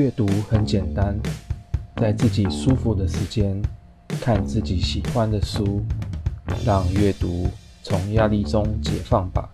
[0.00, 1.14] 阅读很简单，
[1.96, 3.60] 在自己舒服的时间
[4.18, 5.84] 看自己喜欢的书，
[6.64, 7.50] 让阅读
[7.82, 9.46] 从压力中解放吧。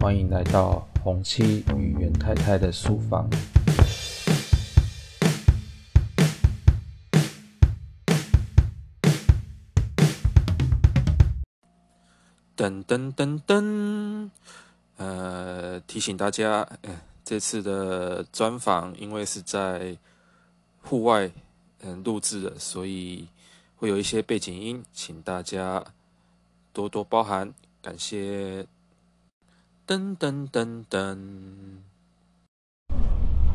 [0.00, 3.30] 欢迎来到红七与袁太太的书房。
[12.56, 14.30] 噔噔噔噔，
[14.96, 16.90] 呃，提醒大家，呃，
[17.24, 19.96] 这次的专访因为是在
[20.82, 21.30] 户外
[21.82, 23.28] 嗯录制的，所以
[23.76, 25.82] 会有一些背景音，请大家
[26.72, 28.66] 多多包涵，感谢。
[29.86, 31.18] 噔噔噔噔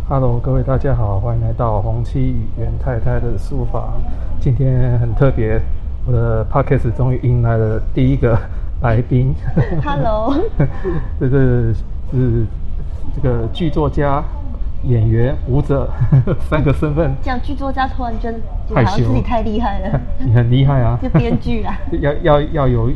[0.10, 4.02] ，Hello，各位大家好，欢迎来到红七与袁太太的书房。
[4.42, 5.62] 今天很特别，
[6.06, 8.38] 我的 Podcast 终于迎来了第一个。
[8.82, 9.34] 来宾
[9.82, 10.36] ，Hello，
[11.18, 11.74] 这是
[12.12, 12.46] 是
[13.14, 14.24] 这个剧作家、
[14.84, 15.90] 演员、舞者
[16.50, 17.14] 三个身份。
[17.22, 18.34] 讲剧作家突然间
[18.70, 20.98] 就好像自己太厉害了，你很厉害啊！
[21.02, 22.92] 就编剧啊， 要要要有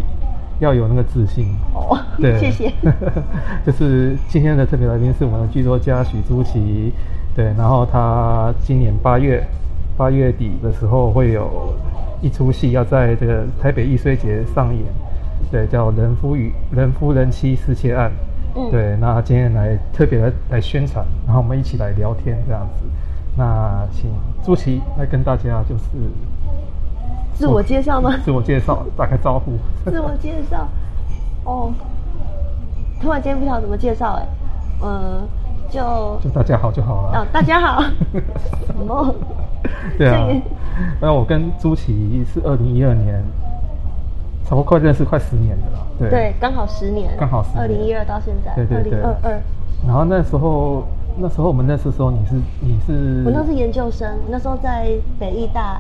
[0.59, 1.97] 要有那个自信哦。
[2.17, 2.71] 对，谢谢。
[3.65, 6.91] 就是今天的特别来宾是我们的剧作家许朱琪，
[7.35, 9.45] 对，然后他今年八月
[9.97, 11.73] 八月底的时候会有
[12.21, 14.83] 一出戏要在这个台北艺术节上演。
[15.51, 18.11] 对，叫人夫与人夫人妻失窃案。
[18.55, 22.85] 嗯，对，那今天来特别来来宣传，然后我们一起来聊天这样子。
[23.35, 24.11] 那请
[24.43, 25.83] 朱琪来跟大家就是
[27.33, 28.15] 自我介绍吗？
[28.23, 29.53] 自我介绍，打个招呼。
[29.85, 30.67] 自我介绍，
[31.45, 31.71] 哦，
[33.01, 34.27] 突然间不晓得怎么介绍哎，
[34.83, 35.27] 嗯，
[35.69, 37.19] 就就大家好就好了。
[37.19, 37.83] 哦，大家好。
[38.67, 39.15] 什么？
[39.97, 40.27] 对啊。
[40.99, 43.23] 那我跟朱琪是二零一二年。
[44.49, 49.41] 差不多快认识快十年了啦，对，对，刚好十年，刚好十年，二零一二到现在，对对对，二零二二。
[49.85, 50.83] 然后那时候，
[51.17, 54.89] 那时候我们认识的时候，你是你是，我那是研究生，那时候在
[55.19, 55.79] 北艺大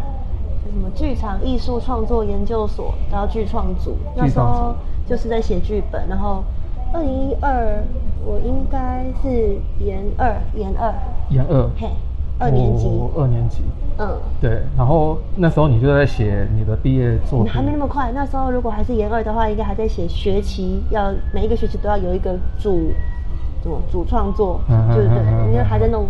[0.71, 4.75] 什么剧场艺术创作研究所，然后剧创组，那时候
[5.07, 6.07] 就是在写剧本。
[6.07, 6.43] 然后
[6.93, 7.83] 二零一二，
[8.23, 10.93] 我应该是研二，研二，
[11.31, 11.89] 研二，嘿。
[12.37, 12.87] 二年级，
[13.17, 13.63] 二年级，
[13.99, 14.61] 嗯，对。
[14.77, 18.11] 然后那时候你就在写你的毕业作品，还没那么快。
[18.13, 22.91] 那时候如果还是研二的话，应该还在写学期，要每一个学期都要有一个主，
[23.61, 25.51] 什么主创作，对不对？
[25.51, 26.07] 因为还在弄。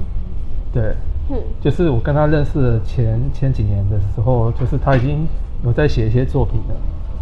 [0.71, 0.95] 对，
[1.29, 5.27] 嗯，就是我跟他认识的前前几年的时候，就是他已经
[5.65, 6.75] 有在写一些作品了。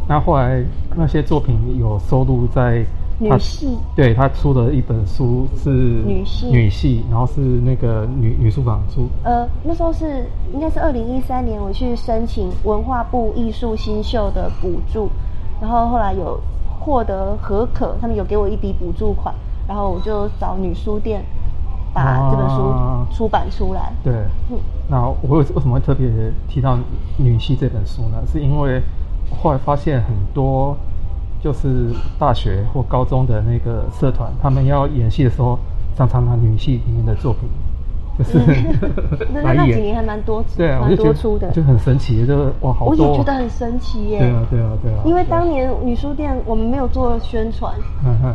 [0.08, 0.64] 那后来
[0.96, 2.84] 那些作品有收录在。
[3.20, 9.08] 女系，对，他出的一本书是女系，女系，然后是那个女女书房出。
[9.24, 15.10] 呃，那时候是应该是二零一三年，我去申请文化部艺术新秀的补助，
[15.60, 16.40] 然后后来有
[16.80, 19.34] 获得合可，他们有给我一笔补助款，
[19.68, 21.26] 然后我就找女书店
[21.96, 22.72] 把这本书
[23.12, 23.82] 出版出来。
[23.82, 24.14] 啊、对，
[24.52, 26.08] 嗯，那我为什么会特别
[26.48, 26.78] 提到
[27.18, 28.24] 女系这本书呢？
[28.32, 28.80] 是因为
[29.42, 30.78] 后来发现很多。
[31.48, 35.58] 就是大学或高中的那个社团，他们要演戏的时候，
[35.96, 37.48] 常常拿女戏里面的作品，
[38.18, 39.66] 就是、嗯、 来演。
[39.70, 43.06] 那几年还蛮多，对啊，蛮多出的，就很神奇，就哇，好多。
[43.08, 44.20] 我也觉得很神奇耶。
[44.20, 45.00] 对啊，对啊，对啊。
[45.06, 47.74] 因为当年女书店我们没有做宣传，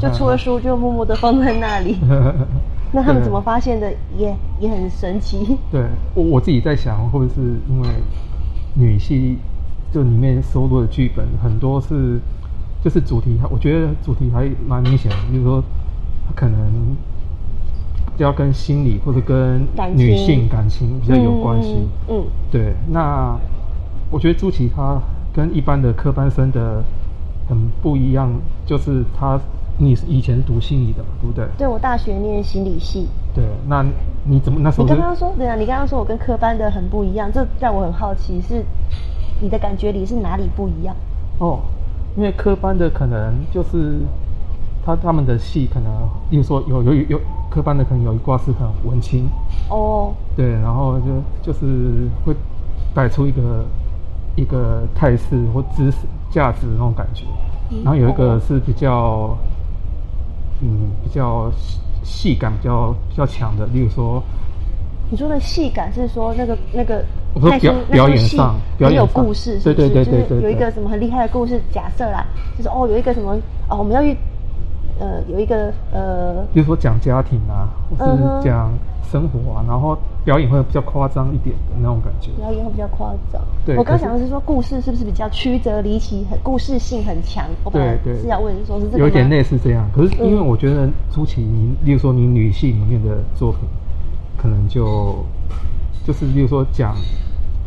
[0.01, 1.99] 就出了书就默默的放在那里。
[2.93, 4.29] 那他们怎么发现的也？
[4.29, 5.59] 也也很神奇。
[5.71, 5.83] 对，
[6.15, 7.89] 我我自己在想，会不会是因为
[8.73, 9.37] 女戏
[9.93, 12.19] 就里面收录的剧本很多是。
[12.83, 15.63] 就是主题，我觉得主题还蛮明显的，比如说，
[16.27, 16.97] 他可能
[18.19, 21.77] 要跟心理或者跟女性感情比较有关系。
[22.09, 22.75] 嗯，嗯，对。
[22.91, 23.39] 那
[24.11, 25.01] 我觉得朱琪他
[25.33, 26.83] 跟一般的科班生的
[27.49, 28.29] 很不一样，
[28.67, 29.41] 就是他，
[29.79, 31.47] 你以前读心理的嘛，对不对？
[31.57, 33.07] 对，我大学念心理系。
[33.33, 33.87] 对，那
[34.25, 34.85] 你怎么那时候？
[34.85, 38.65] 你刚刚说对啊，你刚刚说我跟科班的很不一样，这让我很好奇，是
[39.41, 40.97] 你的感觉里是哪里不一样？
[41.39, 41.61] 哦。
[42.17, 44.01] 因为科班的可能就是
[44.85, 45.91] 他他们的戏可能，
[46.31, 47.21] 例如说有有有
[47.51, 49.29] 科班的可能有一挂是很文青。
[49.71, 52.35] 哦，对，然后就就是会
[52.95, 53.65] 摆出一个
[54.37, 55.99] 一个态势或知识
[56.31, 57.25] 价值的那种感觉，
[57.83, 59.37] 然后有一个是比较
[60.61, 61.51] 嗯比较
[62.03, 64.23] 戏感比较比较强的，例如说。
[65.13, 67.05] 你说的戏感是说那个那个，
[67.35, 72.25] 我说表表演上，表演有故事是不是，对对对对，就是有一个什么很厉害的故事，假设啦，
[72.57, 73.37] 就是哦有一个什么
[73.69, 74.17] 哦我们要去
[74.99, 78.73] 呃有一个呃，比如说讲家庭啊，或是讲
[79.05, 79.95] 生活啊，然后
[80.25, 83.43] 表演会比较夸张一点的那种感觉，表演会比较夸张。
[83.67, 87.45] 对，我刚想的是说故事是不是比较曲折离奇，很故事性很强？
[87.71, 93.61] 对对，是要问说是这个有点类似这样，可是因为我觉得朱琪，你例如说你女戏里面的作品。
[94.43, 95.25] 可能就
[96.05, 96.97] 就是比如说讲，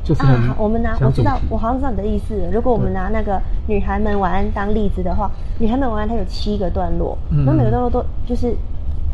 [0.04, 0.22] 就是
[0.58, 2.36] 我们拿我知道，我好像知道你的意思。
[2.52, 5.28] 如果我们拿那个《女孩们晚安》当例子的话，
[5.58, 8.54] 《女孩们晚安》它有七个段落，那、嗯、每个段落都就是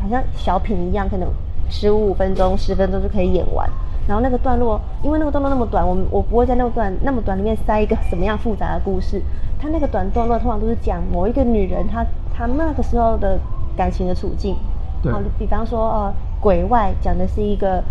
[0.02, 1.30] 好像小品一样，可能
[1.70, 3.70] 十五分钟、十分钟就可以演完。
[4.08, 9.22] 然后那个段落，因为那个段落那么短，我们我不会在那么短那么短里面塞一个什么样复杂的故事。
[9.60, 12.04] 它那个短段落通常都是讲某一个女人她
[12.34, 13.40] 她那个时候的
[13.78, 14.56] 感情的处境。
[15.04, 15.14] 对。
[15.14, 17.82] 好，比方说呃，鬼外讲的是一个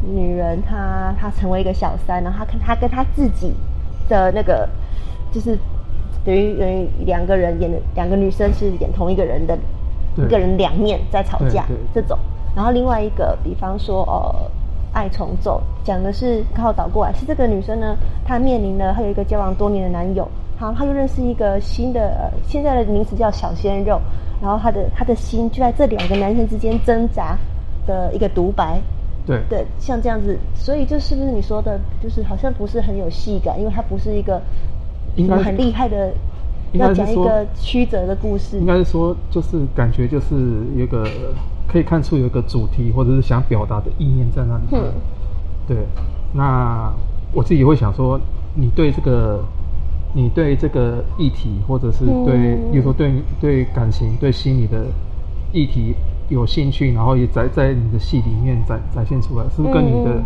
[0.00, 3.52] 女人，她她成为一个小三，然后她跟她跟她自己
[4.08, 4.66] 的那个
[5.30, 5.58] 就是
[6.24, 9.58] 等于等于两个人演的两个女生是演同一个人的，
[10.16, 12.16] 一个人两面在吵架这种。
[12.54, 14.50] 然后另外一个，比方说呃。
[14.92, 17.94] 爱重奏讲的是刚好倒过来，是这个女生呢，
[18.24, 20.26] 她面临了她有一个交往多年的男友，
[20.56, 24.00] 好，她又认识一个新的，呃，现在的名词叫小鲜肉，
[24.40, 27.36] 然后她的她的心就在这两个男生之间挣扎
[27.86, 28.80] 的一个独白，
[29.26, 34.40] 对对，像这样子，所以就是不是你说的，就是好像不是很有戏感，因为它不是一个
[35.14, 36.12] 应该很厉害的，
[36.72, 40.34] 要讲一个曲折的故事，应该是说就是感觉就是
[40.76, 41.06] 一个。
[41.68, 44.62] 可以看出有一个主题，或者是想表达的意念在那里。
[44.70, 44.92] 嗯，
[45.66, 45.76] 对。
[46.32, 46.90] 那
[47.32, 48.18] 我自己会想说，
[48.54, 49.44] 你对这个，
[50.14, 54.86] 你对这个议题，或者是对，比如说对对感情、对心理的
[55.52, 55.92] 议题
[56.28, 60.22] 有兴趣，然后也在在你的戏里面展展现出来，是不是跟你的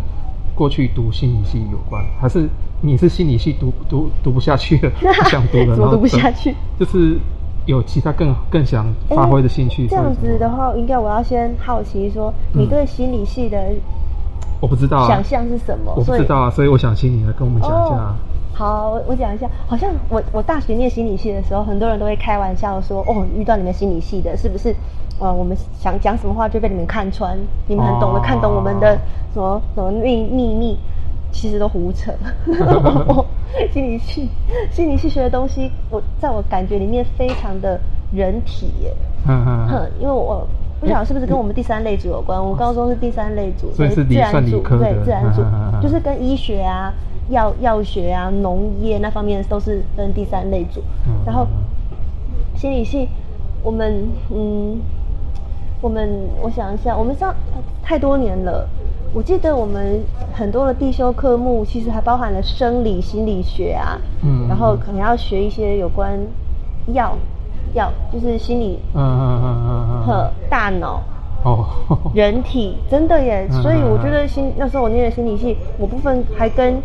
[0.55, 2.03] 过去读心理系有关？
[2.19, 2.47] 还是
[2.81, 6.55] 你是心理系读读读不下去了， 不想读了，怎么读不下去？
[6.79, 7.17] 就是。
[7.67, 9.85] 有其他更更想发挥的兴趣？
[9.85, 13.55] 这样子的话，应该我要先好奇说，你对心理系的
[14.59, 15.93] 我不知道想象是什么？
[15.95, 18.15] 我不知道啊，所以我想请你来跟我们讲一下。
[18.55, 19.47] 好，我讲一下。
[19.67, 24.75] 好像我我大学念心理系的时候，很多人都会开玩笑说：“哦，遇到你们心理系的，是不是？
[25.21, 27.37] 呃，我们想讲什么话就被你们看穿，
[27.67, 28.97] 你们很懂得看懂我们的
[29.33, 30.77] 什么什么秘秘密。”
[31.33, 32.11] 其实都胡扯。
[33.71, 34.27] 心理系，
[34.69, 37.79] 心理系学的东西，我在我感觉里面非常的
[38.11, 38.93] 人体耶。
[39.29, 39.67] 嗯嗯。
[39.69, 40.45] 哼，因为我
[40.81, 42.37] 不晓得是不是跟我们第三类组有关。
[42.37, 45.41] 我高中是第三类组，所以是自然组，对，自然组，
[45.81, 46.93] 就是跟医学啊、
[47.29, 50.81] 药药学啊、农业那方面都是分第三类组。
[51.25, 51.47] 然后
[52.55, 53.07] 心理系，
[53.63, 54.77] 我们嗯，
[55.81, 56.09] 我们
[56.41, 57.33] 我想一下，我们上
[57.81, 58.67] 太多年了。
[59.13, 60.01] 我记得我们
[60.31, 66.17] 很多的必修科目，其实还包含了生理心理学啊，嗯，然后可能要学一些有关
[66.93, 67.13] 药
[67.73, 71.01] 药，就是心理，嗯嗯嗯嗯和大脑
[71.43, 71.65] 哦，
[72.15, 76.81] 人体真的耶，所以我觉得心那时候我念的心理系，某部分还跟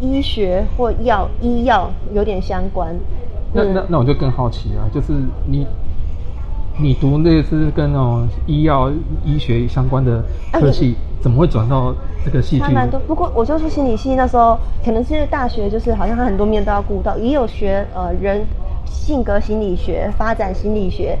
[0.00, 2.92] 医学或药医药有点相关。
[3.52, 5.12] 那那那我就更好奇了，就是
[5.46, 5.64] 你。
[6.80, 8.90] 你读那个是跟那种医药
[9.24, 10.22] 医学相关的
[10.52, 11.92] 科系，怎么会转到
[12.24, 12.72] 这个戏剧？
[12.72, 18.46] 蛮多，不过我就是心理系，那时候可能是大学，就是好像他很多面都要顾到，也有学呃人
[18.84, 21.18] 性格心理学、发展心理学、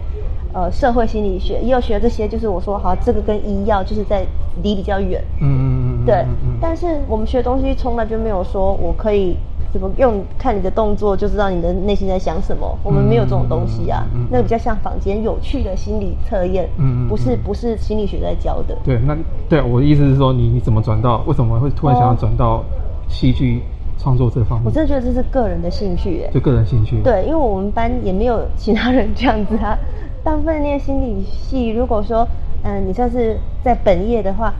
[0.52, 2.28] 呃社会心理学，也有学这些。
[2.28, 4.24] 就是我说好，这个跟医药就是在
[4.62, 5.20] 离比较远。
[5.40, 6.06] 嗯嗯嗯。
[6.06, 6.24] 对，
[6.60, 9.36] 但是我们学的东西从来就没有说我可以。
[9.70, 12.78] 怎么用看你的动作就知道你的内心在想什么？
[12.82, 18.76] 我们没有这种东西啊，嗯嗯嗯、那个比较像坊间有趣的心理测验，嗯，不是不是心理学在教的。
[18.82, 19.16] 对，那
[19.48, 21.22] 对我的意思是说，你你怎么转到？
[21.26, 22.64] 为什么会突然想要转到
[23.08, 23.62] 戏剧
[23.98, 24.64] 创作这方面？
[24.64, 27.02] 我真的觉得这是个人的兴趣，哎，就个人兴趣。
[27.02, 29.78] 对，因为我们班也没有其他人这样子啊。
[30.24, 32.26] 大部分念心理系，如果说
[32.62, 34.52] 嗯，你算是在本业的话。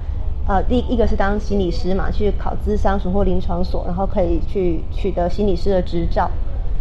[0.49, 6.31] 呃，第一个是当心理师嘛，去考咨商所或临床所，然后可以去取得心理师的执照。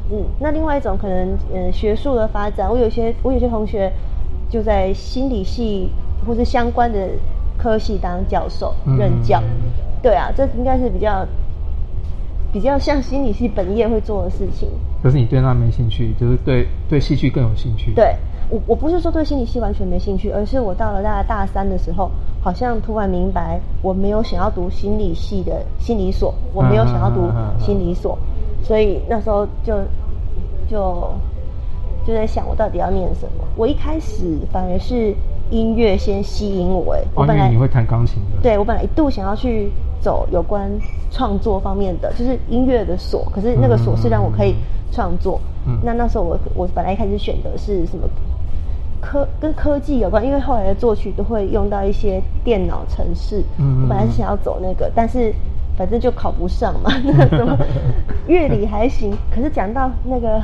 [0.09, 3.91] 嗯，那另外一种可能，嗯，学术的发展，我有些我有些同学
[4.49, 5.89] 就在心理系
[6.25, 7.09] 或是相关的
[7.57, 9.41] 科系当教授任教。
[9.41, 9.69] 嗯、
[10.01, 11.27] 对啊，这应该是比较
[12.53, 14.69] 比较像心理系本业会做的事情。
[15.03, 17.91] 可是你对那没兴趣，就是对对戏剧更有兴趣。
[17.93, 18.15] 对。
[18.49, 22.09] 我我不是说对心理系完全没兴趣，而是我到了大概大三的时候，
[22.41, 28.17] 好像突然明白我没有想要读心理系的心理所，我没有想要读心理所，
[28.63, 29.73] 所以那时候就
[30.69, 31.11] 就
[32.05, 33.43] 就在想我到底要念什么。
[33.57, 35.13] 我一开始反而是
[35.49, 40.71] 音乐先吸引我，哎，我本来你会弹钢琴的，对，我本来一度想要去走有关
[41.11, 44.55] 创作方面的，就是音乐的所，可是那个所是让我可以
[44.91, 45.41] 创作。
[45.65, 48.07] 嗯，那那时候我我本来一开始选的是什么？
[49.01, 53.43] 科跟科技有关，因为后来的作曲都会用到一些电脑程式。
[53.57, 55.33] 嗯，我本来是想要走那个，但是
[55.77, 56.91] 反正就考不上嘛。
[57.03, 57.57] 那个什么
[58.27, 60.41] 乐理还行，可是讲到那个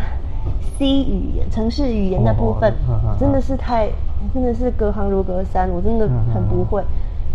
[0.77, 2.73] C 语言、城市语言那部分，
[3.19, 3.89] 真的是太，
[4.33, 6.83] 真的是隔行如隔山，我真的很不会。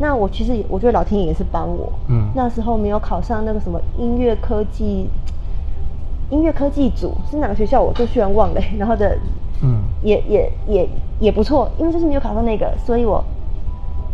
[0.00, 5.08] 那我其实我觉得老天爷也是帮我，嗯，那时候没有考上那个什么音乐科技，
[6.30, 8.60] 音乐科技组是哪个学校，我都居然忘了。
[8.78, 9.18] 然后的，
[9.62, 10.88] 嗯，也也也
[11.20, 13.24] 也不错，因为就是没有考上那个，所以我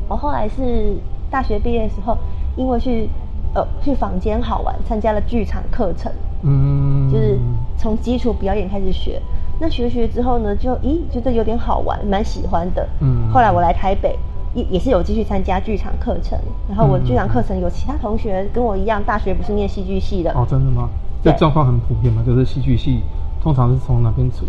[0.08, 0.96] 我后来是
[1.30, 2.16] 大学毕业的时候，
[2.56, 3.08] 因为去
[3.54, 6.10] 呃去坊间好玩，参加了剧场课程，
[6.42, 7.38] 嗯，就是
[7.76, 9.20] 从基础表演开始学。
[9.60, 12.88] 那学学之后呢，就咦觉得有点好玩，蛮喜欢的。
[13.00, 14.18] 嗯，后来我来台北。
[14.54, 20.88] 也也是有继续参加剧场课程，然后我剧场课程有其他同学跟我一样，大学不是念戏剧系的哦，真的吗？
[21.24, 23.02] 这状况很普遍嘛，就是戏剧系
[23.42, 24.46] 通常是从哪边出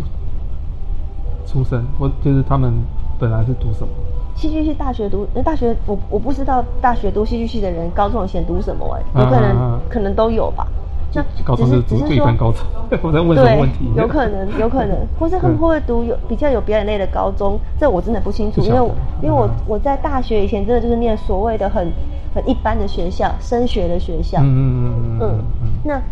[1.46, 2.72] 出身，或就是他们
[3.18, 3.88] 本来是读什么？
[4.34, 10.66] 戏剧系大学读，那大学我我不知道大学读戏剧系的人高中以前读什么哎、欸，有可能、可能都有吧。
[11.14, 12.60] 那高中是读一般高中，
[13.00, 13.90] 我在问什么问题？
[13.96, 17.58] 有可能，有可能， 或是他们会不会读有比较有表演类的高中？
[17.80, 18.90] 这我真的不清楚，因为
[19.22, 21.90] 因为我我在大学以前真的就是念所谓的很
[22.34, 24.40] 很一般的学校，升学的学校。
[24.42, 25.68] 嗯嗯嗯嗯。
[25.82, 26.02] 那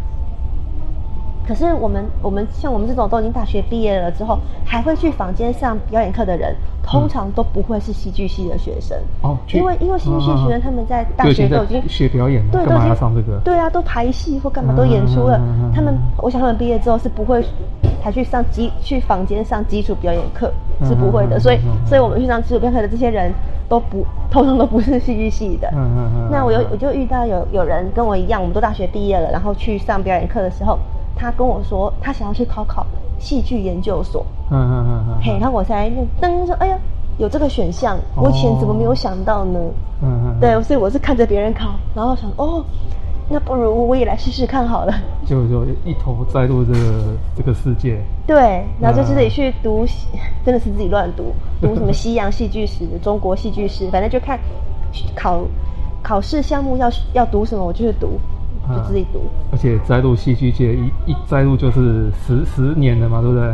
[1.46, 13.38] 可是我们我们像我们这种都已经大学毕业了之后，还会去坊间上表演课的人，通常都不会是戏剧系的学生哦，因为因为戏剧系学生他们在大学都已经学表演了，对，干嘛要上这个？
[13.44, 15.40] 对啊，都排戏或干嘛都演出了。
[15.74, 17.44] 他们，我想他们毕业之后是不会
[18.02, 20.52] 还去上基去坊间上基础表演课，
[20.84, 21.38] 是不会的。
[21.38, 23.32] 所以，所以我们去上基础表演课的这些人
[23.68, 25.68] 都不，通常都不是戏剧系的。
[25.74, 26.28] 嗯嗯嗯。
[26.30, 30.78] 那我有我就遇到有有人跟我一样，我们都大学毕业了，然后去上表演课的时候，
[31.16, 32.86] 他跟我说他想要去考考
[33.18, 34.24] 戏剧研究所。
[34.50, 35.18] 嗯嗯嗯嗯。
[35.22, 35.90] 嘿，然后我才
[36.20, 36.78] 噔说，哎呀。
[37.16, 39.60] 有这个选项，我以前怎么没有想到呢？
[40.02, 42.64] 嗯嗯，对，所以我是看着别人考，然后想哦，
[43.28, 44.92] 那不如我也来试试看好了。
[45.24, 48.02] 就就一头栽入这个这个世界。
[48.26, 49.86] 对，然后就自己去读，
[50.44, 54.36] 真的是自己乱读， 读什么西洋戏剧史、中国戏剧史，反正就看
[55.14, 55.40] 考
[56.02, 58.18] 考试项目要要读什么，我就去读。
[58.68, 59.20] 就自己读，
[59.52, 63.52] 而且栽入戏剧界一一栽入就是十十年了嘛，对不对？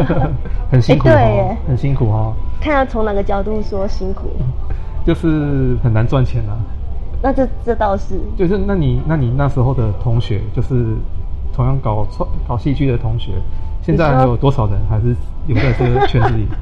[0.70, 2.32] 很辛苦对，很辛苦哈。
[2.60, 4.30] 看要从哪个角度说辛苦，
[5.06, 6.58] 就是很难赚钱啊。
[7.22, 10.96] 那这这倒是，就是那你那你那时候的同学，就是
[11.54, 13.32] 同样搞创搞戏剧的同学，
[13.82, 15.14] 现在还有多少人还是
[15.46, 16.46] 留在这个圈子里？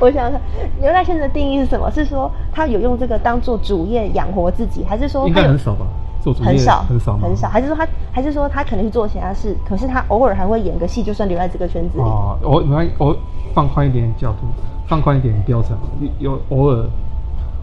[0.00, 0.40] 我想想，
[0.80, 1.90] 留在圈子的定义是什么？
[1.90, 5.86] 是说他有用这个当做主业养活自己，还是说应该很少吧？
[6.22, 12.04] 做主业很少很少很少，还是说他还是说他可能去做其他事，可是他偶尔还会演个戏，就算留在这个圈子里。
[12.04, 12.62] 哦，我
[12.98, 13.16] 我
[13.52, 14.46] 放宽一点角度，
[14.86, 15.76] 放宽一点标准，
[16.20, 16.86] 有偶尔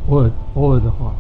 [0.10, 1.12] 偶尔偶尔的话，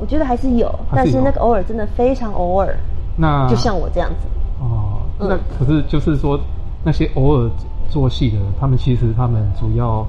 [0.00, 2.74] 我觉得还是有，但是那个偶尔真的非常偶尔。
[3.16, 4.26] 那就像我这样子
[4.60, 6.40] 哦，那可是就是说
[6.82, 7.50] 那些偶尔
[7.90, 10.06] 做戏的，他们其实他们主要。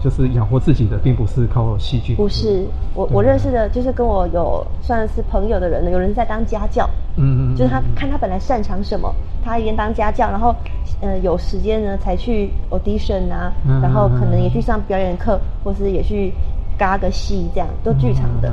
[0.00, 2.14] 就是养活自己的，并不是靠戏剧。
[2.14, 5.90] 不是，我我认识的，就是跟我有算是朋友的人呢。
[5.90, 10.54] 有人在当家教，嗯嗯，就是他看他本来擅长什么，他一边当家教，然后
[11.00, 16.32] 呃有时间呢才去 audition 啊，然后可能也去上表演课，或是也去
[16.78, 18.52] 嘎个戏，这样都剧场的。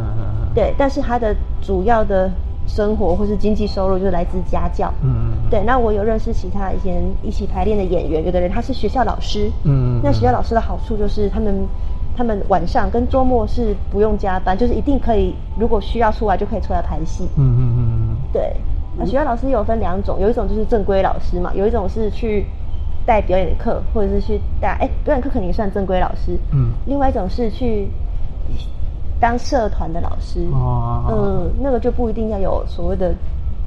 [0.53, 2.31] 对，但是他的主要的。
[2.67, 5.63] 生活或是经济收入就是来自家教，嗯，对。
[5.63, 11.67] 那我有认识其他以前一起排练的演员，有的人他是学校老师，嗯，那学校老师的好处就是他们
[12.15, 18.55] 他们晚上跟周末是不用加班，就是一定可以，如果需要出来就可以出来排戏，嗯嗯嗯嗯，对。
[18.97, 22.45] 那学校老师有分两种，有一种就是正规老师嘛，有一种是去
[23.05, 27.89] 带表演课，或者是去带，哎，表演课肯定算正规老师，嗯，另外一种是去。
[29.17, 33.15] 当社团的老师，哦、嗯，那个就不一定要有所谓的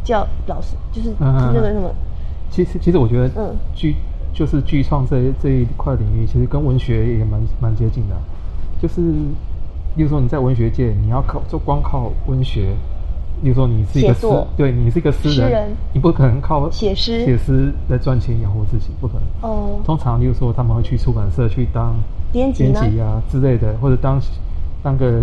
[0.08, 1.90] 教老师，就是那个什么。
[2.50, 3.94] 其实，其实我觉得，嗯，剧
[4.32, 8.16] 就是剧创这这一块领域，其实跟文学也蛮蛮接近的。
[8.80, 9.02] 就是，
[9.96, 12.74] 例如说你在文学界，你要靠就光靠文学，
[13.42, 19.22] 例如说你是一个诗，作对你是一个诗人，人你不可能靠写诗写诗来赚钱养活自己，不可能。
[19.42, 19.78] 哦。
[19.84, 21.94] 通常，例如说他们会去出版社去当
[22.32, 24.18] 编辑编辑啊之类的，或者当。
[24.80, 25.22] 当个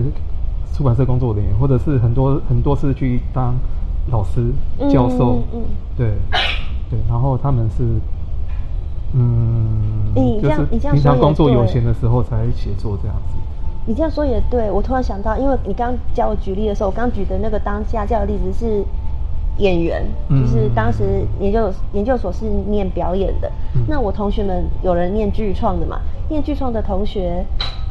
[0.73, 3.55] 出版社工作人员，或者是很多很多次去当
[4.11, 4.51] 老师、
[4.89, 5.63] 教授，嗯，
[5.97, 6.13] 对，
[6.89, 7.83] 对，然后他们是，
[9.13, 13.35] 嗯，你这样你这样说，平常工作有闲的时候才写作这样子。
[13.87, 18.83] 你这样说也对，我突然想到，因为你刚刚教我举例的时候，我刚举的那个当家教的例子是
[19.57, 27.45] 演员，就是当时研究研究所是念表演的，嗯、那我同学们有人念剧创的嘛，念剧创的同学。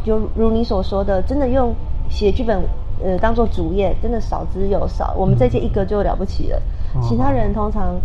[0.05, 1.75] 就如你所说的，真的用
[2.11, 2.61] 写剧本，
[3.03, 5.15] 呃，当做主业，真的少之又少。
[5.17, 6.63] 我们这届一个就了不起了，
[6.95, 7.97] 嗯、其他人通常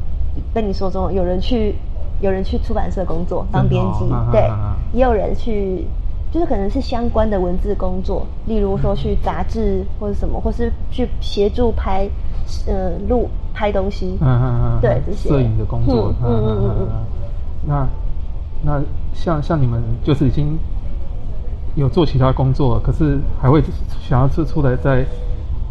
[0.53, 1.75] 跟你说中，有人去，
[2.21, 4.49] 有人去出版社工作当编辑，对，
[4.93, 5.85] 也有人去
[6.31, 12.09] 就是可能是相关的文字工作，例如说去杂志或者什么，或是去协助拍，
[12.67, 15.29] 呃，录拍东西，嗯嗯嗯，对这些。
[15.29, 16.87] 摄影的工作，嗯嗯嗯嗯，
[17.65, 17.87] 那
[18.61, 18.81] 那
[19.13, 20.57] 像像你们就是已经
[21.79, 23.63] 有做其他工作，可是还会
[24.01, 25.05] 想要出出来再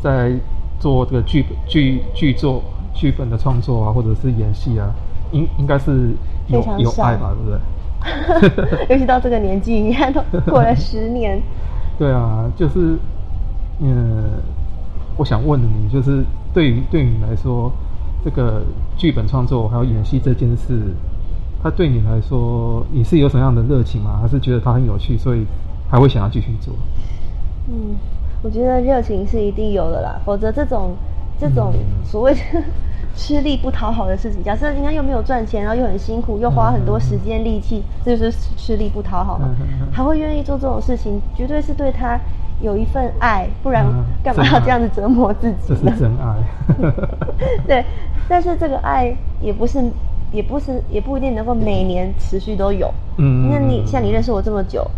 [0.02, 0.32] 再
[0.80, 2.62] 做这个剧剧剧作
[2.94, 4.90] 剧本的创作啊，或者是演戏啊，
[5.32, 6.12] 应应该是
[6.48, 7.58] 有有爱吧，对不对？
[8.90, 11.40] 尤其到这个年纪，你看都过了十年。
[11.98, 12.96] 对啊，就是，
[13.80, 14.30] 嗯，
[15.16, 16.24] 我想问你，就是
[16.54, 17.72] 对于对你来说，
[18.24, 18.62] 这个
[18.96, 20.80] 剧本创作还有演戏这件事，
[21.60, 24.16] 它对你来说，你是有什么样的热情吗？
[24.22, 25.44] 还是觉得它很有趣，所以
[25.90, 26.74] 还会想要继续做？
[27.68, 27.96] 嗯，
[28.42, 30.94] 我觉得热情是一定有的啦，否则这种
[31.38, 31.72] 这种
[32.04, 32.40] 所谓的。
[32.54, 32.64] 嗯
[33.16, 39.48] 吃力不讨好的事情，假设人家又没有赚钱，然后又很辛苦，又花很多时间力气，这就是吃力不讨好嘛。
[39.90, 42.20] 还会愿意做这种事情，绝对是对他
[42.60, 43.84] 有一份爱，不然
[44.22, 45.80] 干嘛要这样子折磨自己呢？
[45.86, 46.36] 这是真爱。
[47.66, 47.84] 对，
[48.28, 49.82] 但是这个爱也不是，
[50.30, 52.88] 也不是，也不一定能够每年持续都有。
[53.16, 54.88] 嗯，那你像你认识我这么久，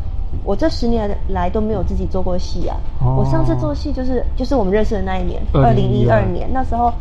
[0.45, 2.77] 我这十年来都没有自己做过戏啊。
[3.01, 6.93] 我上次做戏就是就是我们认识的那一年，二零一二年那时候。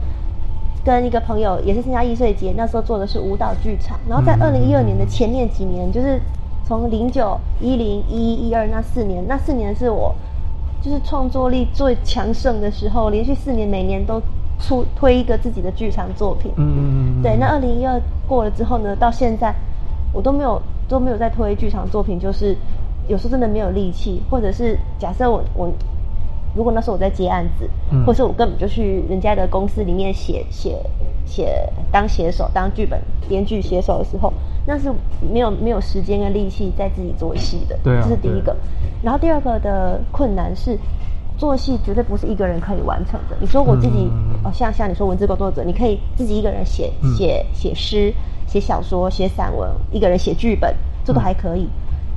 [0.82, 4.00] 跟一个朋友也是参加艺穗节，那时候做的是舞蹈剧场。
[4.08, 6.20] 然后在二零一二年的前面几年，就是
[6.66, 10.16] 从零九、一零、一一、一二那四年，那四年是我
[10.82, 14.22] 就是创作力最强盛的时候，连续四年每年都
[14.58, 16.50] 出推一个自己的剧场作品。
[16.56, 17.22] 嗯嗯嗯。
[17.22, 19.54] 对，那二零一二过了之后呢，到现在
[20.14, 22.56] 我都没有都没有再推剧场作品，就是
[23.10, 25.70] 有时候真的没有力气，或者是假设我我。
[26.56, 30.84] 如果那时候我在接案子，嗯、或是我根本就去人家的公司里面写写
[31.24, 34.34] 写当写手、当剧本编剧写手的时候，
[34.66, 34.92] 那是
[35.32, 37.78] 没有没有时间跟力气在自己做戏的。
[37.84, 38.56] 对啊，这是第一个。
[39.04, 40.76] 然后第二个的困难是，
[41.38, 43.38] 做戏绝对不是一个人可以完成的。
[43.40, 48.12] 你说我自己、嗯、哦，像像你说文字工作者，你可以自己一个人写写写诗、
[48.48, 51.62] 写小说、写散文，一个人写剧本，这都还可以。
[51.62, 51.70] 嗯、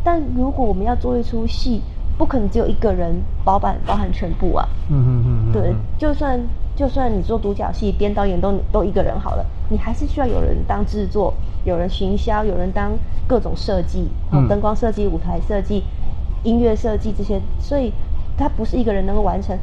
[0.04, 1.82] 但如果我们要做一出戏，
[2.18, 4.68] 不可能只有一个人包办包含全部啊！
[4.90, 6.38] 嗯嗯嗯，对，就算
[6.76, 11.32] 就算你做独角戏，编导演都都一个人好了，你还是需要有人当制作，
[11.64, 12.92] 有人行销，有人当
[13.26, 15.84] 各种设计，嗯，灯光设计、舞台设计、
[16.42, 17.92] 音乐设计这些，所以
[18.36, 19.56] 他不是一个人能够完成。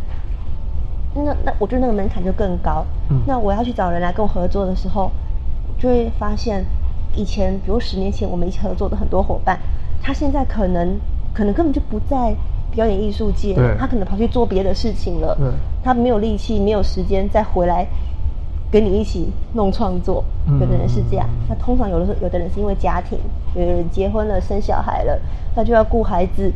[1.15, 2.85] 那那我觉得那个门槛就更高。
[3.09, 5.11] 嗯，那我要去找人来跟我合作的时候，
[5.77, 6.65] 就会发现
[7.15, 9.59] 以前，比如十年前我们一起合作的很多伙伴，
[10.01, 10.97] 他现在可能。
[11.31, 12.35] 可能根本就不在
[12.71, 15.37] 表演艺术界，他可能跑去做别的事情了。
[15.81, 17.87] 他没有力气，没有时间再回来
[18.69, 20.21] 跟你一起弄创作。
[20.47, 23.17] 嗯、有的人是这样，那通常有的时候，有的人是因为家庭，
[23.53, 25.17] 有的人结婚了，生小孩了，
[25.55, 26.51] 他就要顾孩子，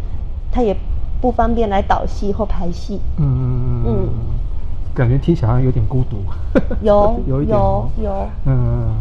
[0.51, 0.75] 他也
[1.21, 2.99] 不方便来导戏或排戏。
[3.17, 4.09] 嗯嗯嗯，
[4.93, 6.17] 感觉听起来有点孤独。
[6.81, 8.27] 有 有一点有有。
[8.47, 8.95] 嗯，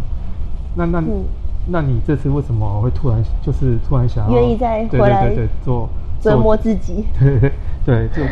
[0.76, 1.00] 那那。
[1.00, 1.24] 嗯
[1.66, 5.88] 那你这次为什么会突然就是突然想要愿意再回来对对对对做
[6.20, 7.04] 折磨自己？
[7.18, 7.38] 对
[7.84, 8.22] 对对，做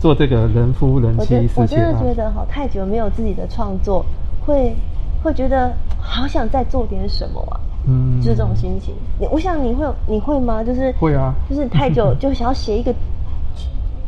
[0.12, 1.62] 做这个人夫人妻事情。
[1.62, 4.04] 我真的觉得哈，太久没有自己的创作，
[4.44, 4.74] 会
[5.22, 7.60] 会觉得好想再做点什么啊。
[7.86, 8.94] 嗯，就是这种心情。
[9.18, 10.62] 你我想你会你会吗？
[10.64, 12.94] 就是会啊，就是太久 就想要写一个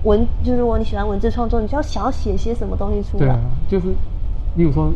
[0.05, 3.27] 文，就是如果你喜欢文字创作，你就要想要写些什么东西出来。
[3.27, 3.89] 对啊，就是
[4.55, 4.91] 例如说。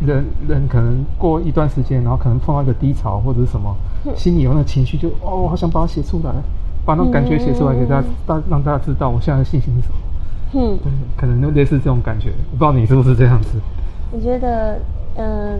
[0.00, 3.74] 人人可能过一段时间，然后可能碰到一个低潮或者是什么，
[4.16, 6.32] 心里有那个情绪，就哦，我好想把它写出来，
[6.84, 9.94] 把那种感觉写出来给大家，大、嗯、让大家知道我现在的心情是什么。
[10.54, 13.60] 嗯，对，可能就类似这种感觉，我不知道你是不是这样子。
[14.10, 14.78] 我觉得，
[15.16, 15.58] 嗯、呃，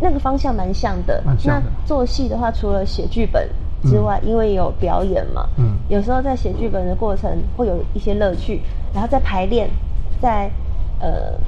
[0.00, 1.22] 那个方向蛮像的。
[1.24, 1.68] 蛮像的。
[1.68, 3.48] 那做戏的话，除了写剧本
[3.84, 8.60] 之外，嗯、因为有表演嘛，嗯，有时候在写剧本的过程会有一些乐趣，
[8.92, 9.68] 然后在排练，
[10.20, 10.50] 在
[10.98, 11.38] 呃。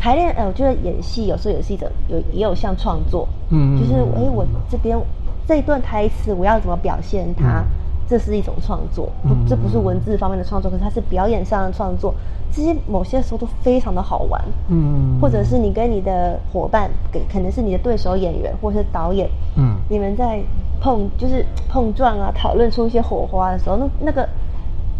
[0.00, 4.98] 排练，呃，我觉得演戏有时候也是一种有也有像创作，嗯，就是哎、欸，我这边
[5.46, 7.64] 这一段台词我要怎么表现它，嗯、
[8.08, 12.12] 这是一种创作，不，这不是文字方面的创作，可是它是表演上的创作，
[12.50, 20.42] 这些某些时候都非常的好玩，嗯，或者是你跟你的伙伴，给可能是你的对手演员或者是导演，嗯，你们在
[20.80, 24.28] 碰就是碰撞啊，讨论出一些火花的时候，那那个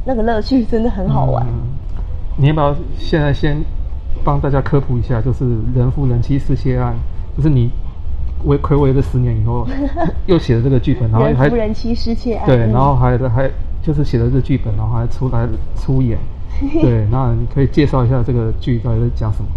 [0.04, 1.44] 那个乐趣真的很好玩。
[1.46, 1.74] 嗯、
[2.36, 3.60] 你要不要现在先？
[4.24, 6.94] 帮大家科普一下，就是人夫人妻失窃案，
[7.36, 7.70] 就是你
[8.44, 9.66] 为睽违了十年以后，
[10.26, 13.50] 又写了这个剧本，然后还人夫人妻失窃案，对，然后还还
[13.82, 16.18] 就是写了这剧本，然后还出来出演，
[16.80, 19.48] 对，那你可以介绍一下这个剧到底在讲什么？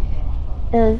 [0.71, 0.97] 嗯，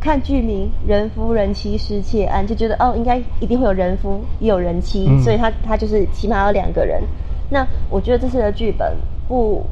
[0.00, 7.02] 看剧名“人夫人妻失窃案”，就觉得哦，应该一定会有人夫也有人妻，嗯、所以他他就是起码有两个人。
[7.48, 8.96] 那我觉得这次的剧本
[9.28, 9.64] 不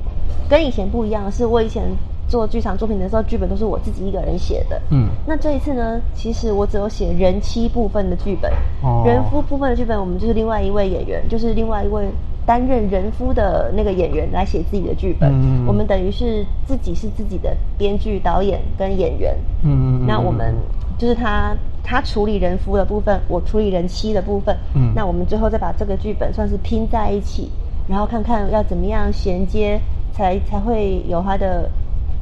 [0.49, 1.83] 跟以前不一样，是我以前
[2.27, 4.81] 做剧场作品的时候，剧本都是我自己一个人写的。
[4.91, 8.51] 嗯，那这一次呢，其实我只有写人妻部分的剧本，
[8.83, 12.07] 哦，人夫部分的剧本，我们就是另外一位演员，就是另外一位
[12.47, 15.31] 担任人夫的那个演员来写自己的剧本。
[15.33, 19.37] 嗯，我们等于是自己是自己的编剧、导演跟演员。
[19.63, 20.55] 嗯嗯，那我们
[20.99, 24.57] 就是他他处理人夫的部分，我处理人妻的部分。
[24.75, 27.51] 嗯，那我们最后再把这个剧本算是拼在一起，
[27.87, 29.79] 然后看看要怎么样衔接，
[30.13, 31.69] 才才会有他的。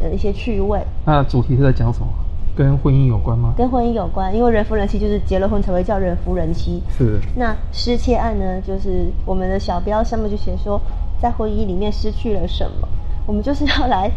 [0.03, 0.81] 的一些趣味。
[1.05, 2.07] 那主题是在讲什么？
[2.55, 3.55] 跟婚姻有关吗？
[3.57, 6.83] 跟婚姻有关，因为人夫人妻就是结了婚才会叫人夫人妻。
[6.99, 7.19] 是。
[7.35, 8.61] 那失窃案呢？
[8.61, 10.79] 就是我们的小标上面就写说，
[11.19, 12.87] 在婚姻里面失去了什么？
[13.27, 14.11] 我们就是要来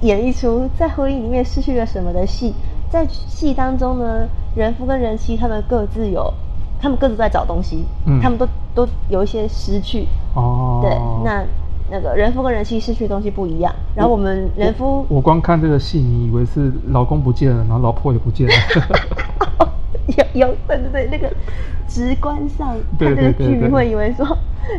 [0.00, 2.52] 演一出在婚姻里面失去了什么的戏。
[2.90, 6.32] 在戏当中呢，人夫跟人妻他们各自有，
[6.80, 10.08] 他们各自在找东西，嗯，他们都都有一些失去。
[10.34, 10.80] 哦。
[10.82, 10.90] 对，
[11.24, 11.44] 那。
[11.90, 18.54] 那个人夫跟人妻失去的东西不一样，然后我们人夫，我，我光看这个戏，你以为是老公不见了，然后老婆也不见了，
[20.16, 21.30] 有有对对对，那个
[21.86, 24.26] 直观上看这个剧，你会以为说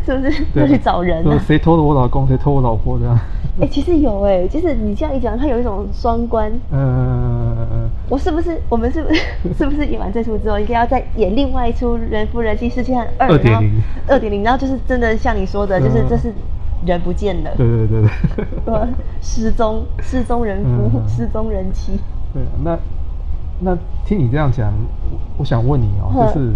[0.03, 1.39] 是不是要去找人啊？
[1.45, 3.15] 谁偷了我老公，谁偷我老婆这样？
[3.57, 6.51] 哎、欸，其实有哎、欸，就是你这样一讲，他有一种双关。
[6.71, 9.21] 嗯，我是不是我们是不是
[9.57, 16.33] 是不是演完这出之后，应该要再演另外一出人夫人妻失窃案二点零二点零，然后就是真的像你说的，就是这是。
[16.85, 18.09] 人不见了，对对对
[18.65, 18.87] 对，
[19.21, 21.99] 失踪失踪人夫，嗯、失踪人妻。
[22.33, 22.77] 对，那
[23.59, 24.71] 那听你这样讲，
[25.37, 26.53] 我想问你哦，就是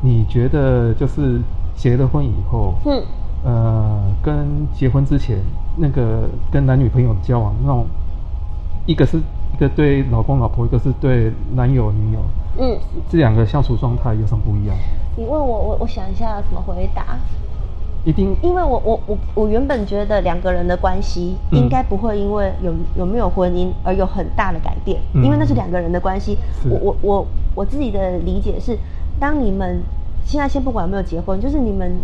[0.00, 1.40] 你觉得就是
[1.76, 3.02] 结了婚以后，嗯，
[3.44, 5.38] 呃，跟结婚之前
[5.76, 7.86] 那个跟男女朋友交往那种，
[8.86, 12.20] 一个是一个对老公老婆，一个是对男友女友，
[12.58, 12.78] 嗯，
[13.10, 14.76] 这两个相处状态有什么不一样？
[15.16, 17.18] 你问我，我我想一下怎么回答。
[18.08, 26.38] 一定，因为我我我我原本觉得两个人的关系应该不会因为有有没有婚姻而有很大的改变，嗯、因为那是两个人的关系。
[26.70, 28.78] 我我我我自己的理解是，
[29.20, 29.82] 当你们
[30.24, 31.98] 现在先不管有没有结婚，就是你们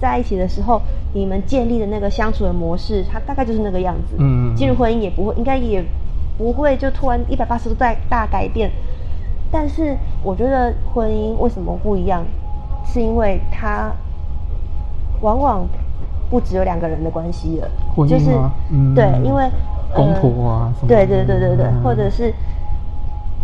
[0.00, 0.82] 在一起的时候，
[1.12, 4.16] 你们建立的那个相处的模式，它大概就是那个样子。
[4.18, 5.80] 嗯，进入婚姻也不会，应该也
[6.36, 8.68] 不会就突然一百八十度大大改变。
[9.52, 12.26] 但是我觉得婚姻为什么不一样，
[12.84, 13.92] 是因为它。
[15.20, 15.66] 往往
[16.28, 17.68] 不只有两个人的关系了，
[18.08, 18.30] 就是、
[18.70, 19.48] 嗯、对，因为
[19.94, 22.32] 公婆啊、呃，对对对对对，或者是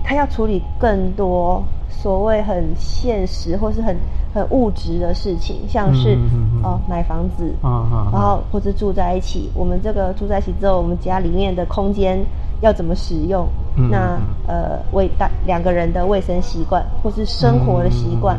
[0.03, 3.97] 他要处理更多所谓很现实或是很
[4.35, 6.19] 很物质的事情，像是、
[6.63, 9.51] 哦买房子，啊、然后或者住在一起。
[9.55, 12.19] 我们这个住在一起之后，我们家里面的空间
[12.61, 13.47] 要怎么使用？
[13.77, 18.37] 嗯、那呃，卫大两个人的卫生习惯或是生活的习惯。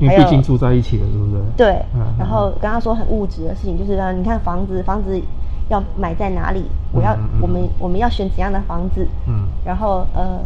[0.00, 1.40] 因为毕竟住在一起了，对不对？
[1.56, 1.82] 对，
[2.18, 5.20] 然后刚刚说很物质的事情，就是让你看房子，房子
[5.68, 6.64] 要买在哪里？
[6.92, 9.06] 我要，我们我们要选怎样的房子？
[9.28, 10.40] 嗯，然后呃，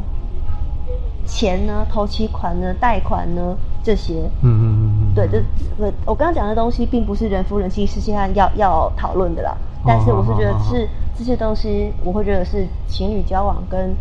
[1.24, 1.86] 钱呢？
[1.88, 2.74] 头期款呢？
[2.80, 3.56] 贷款呢？
[3.84, 5.40] 这些，嗯嗯嗯嗯对，这
[5.76, 9.56] 我我刚刚讲的东西，并不是人夫人妻是现在要要讨论的啦。
[9.86, 13.94] 但是我是觉得是这些东西，我会觉得是情侣交往跟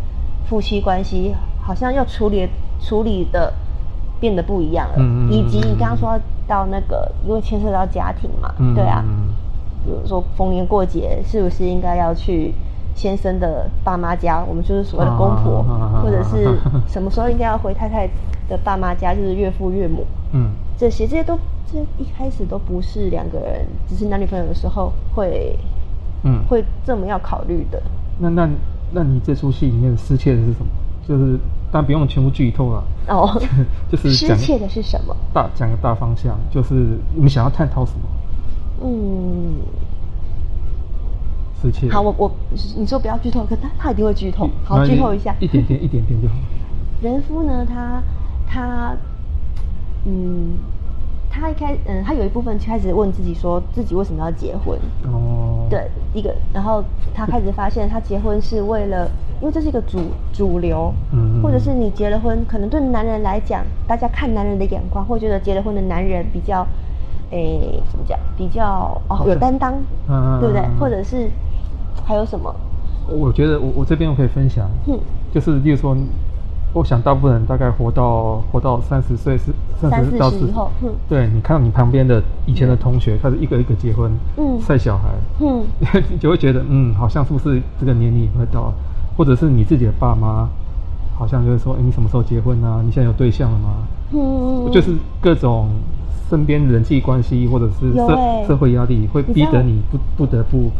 [0.48, 2.48] 夫妻关系，好像要处理
[2.80, 3.52] 处理的。
[4.24, 9.04] 变得不一样了，嗯、以及你刚刚说到那个，因为牵涉到家庭嘛，嗯、对啊，
[9.84, 12.54] 比如说逢年过节，是不是应该要去
[12.94, 14.42] 先生的爸妈家？
[14.48, 16.58] 我们就是所谓的公婆，啊、或者是
[16.88, 18.08] 什么时候应该要回太太
[18.48, 19.14] 的爸妈家？
[19.14, 21.38] 就是岳父岳母，嗯，这些这些都
[21.70, 25.58] 这一开始都不是两个人只是男女朋友的时候会，
[26.22, 27.82] 嗯，会这么要考虑的。
[28.18, 28.48] 那那
[28.92, 30.66] 那你这出戏里面失窃的是什么？
[31.06, 31.38] 就是。
[31.74, 33.28] 但不用全部剧透了哦，
[33.90, 35.16] 就是失窃的是什么？
[35.32, 38.06] 大讲个大方向，就是你们想要探讨什么？
[38.84, 39.56] 嗯，
[41.60, 41.90] 失窃。
[41.90, 42.30] 好，我我
[42.76, 44.48] 你说不要剧透，可他他一定会剧透。
[44.62, 46.34] 好，剧透一下，一点点 一点点就好。
[47.02, 48.00] 人夫呢，他
[48.46, 48.96] 他
[50.04, 50.56] 嗯。
[51.36, 54.78] 他一开嗯，他有一部分开始问自己，说自己为什么要结婚？
[55.12, 56.80] 哦，对，一个，然后
[57.12, 59.10] 他开始发现，他结婚是为了，
[59.44, 59.98] 因为这是一个主
[60.32, 66.66] 主流，嗯，或者是你结了婚，可能对男人来讲，大家看男人的眼光，会觉得结了婚的男人比较，
[67.30, 68.18] 诶，怎么讲？
[68.38, 69.74] 比较哦，有担当，
[70.08, 70.62] 嗯，对不对？
[70.80, 71.28] 或者是
[72.06, 72.54] 还有什么？
[73.06, 74.98] 我觉得我我这边我可以分享，嗯，
[75.30, 75.94] 就是例如说。
[76.72, 85.04] 我想大部分人大概活到活到三十岁是三十到四十后，嗯，对，你看到你旁边的以前的同学，他是一个一个结婚，嗯，生小孩，
[85.38, 85.62] 嗯，
[86.10, 88.72] 你就会觉得，嗯，好像是不是这个年龄会到，
[89.16, 90.48] 或者是你自己的爸妈，
[91.16, 92.82] 好像就是说，哎，你什么时候结婚啊？
[92.84, 93.74] 你现在有对象了吗？
[94.12, 95.68] 嗯，就是各种
[96.28, 100.70] 身边人际关系或者是社、欸、社会压力，会逼得你不不得不，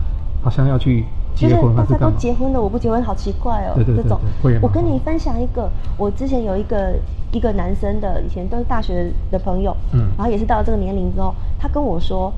[0.43, 2.07] 好像要去结婚还是干嘛？
[2.07, 3.73] 大家都结婚了，我不结婚好奇怪哦。
[3.75, 4.59] 对对对，对，这种会。
[4.63, 6.95] 我跟你分享一个，我之前有一个
[7.33, 12.33] 一个男生的，以前都是大学的朋友，嗯，然后也是到了这个年龄之后，他跟我说，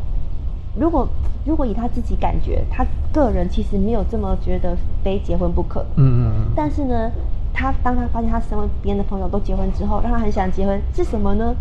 [0.79, 1.09] 如果
[1.45, 7.11] 如果以他自己感觉，他个人其实没有这么觉得非结婚不可，嗯嗯嗯，但是呢。
[7.59, 11.55] 他当他发现他身边别的朋友都结婚之后，让他很想结婚，是什么呢？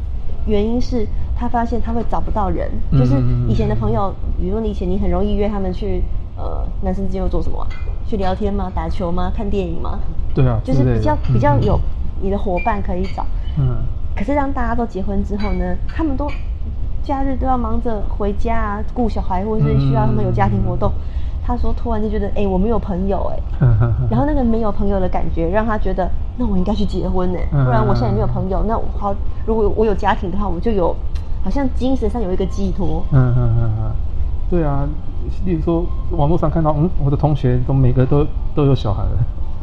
[0.45, 3.15] 原因是他发现他会找不到人，嗯、就是
[3.47, 6.03] 以前的朋友，比如说你以前你很容易约他们去，
[6.35, 7.65] 呃，男生之间又做什么？
[8.05, 8.69] 去聊天吗？
[8.75, 9.31] 打球吗？
[9.33, 9.97] 看电影吗？
[10.33, 11.79] 对啊，就是比较比较有
[12.21, 13.25] 你的伙伴可以找。
[13.57, 13.77] 嗯。
[14.17, 16.29] 可是当大家都结婚之后呢，他们都
[17.05, 20.89] 假日都要忙着回家啊，顾小孩，或者是需要他们有家庭活动。
[20.89, 21.01] 嗯
[21.47, 23.37] 他说：“突然就觉得，哎、欸，我没有朋友，哎，
[24.09, 28.63] 然后那个没有朋友的感觉，让他觉得，那我应该去结婚呢，不然我现在也没有朋友。
[28.63, 29.15] 那我好，
[29.45, 30.95] 如果我有家庭的话，我就有，
[31.43, 33.03] 好像精神上有一个寄托。
[33.11, 33.91] 嗯嗯嗯嗯，
[34.49, 34.89] 对啊，
[35.45, 35.85] 例如说
[36.17, 39.09] 网络上看到，嗯，我的同学都每个都都有小孩了，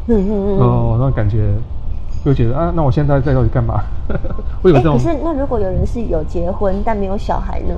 [0.07, 1.53] 嗯嗯嗯，哦，那感觉
[2.23, 3.83] 就觉得啊，那我现在在到底干嘛？
[4.61, 4.97] 会有这种。
[4.97, 7.75] 可是那如果有人是有结婚但没有小孩呢？”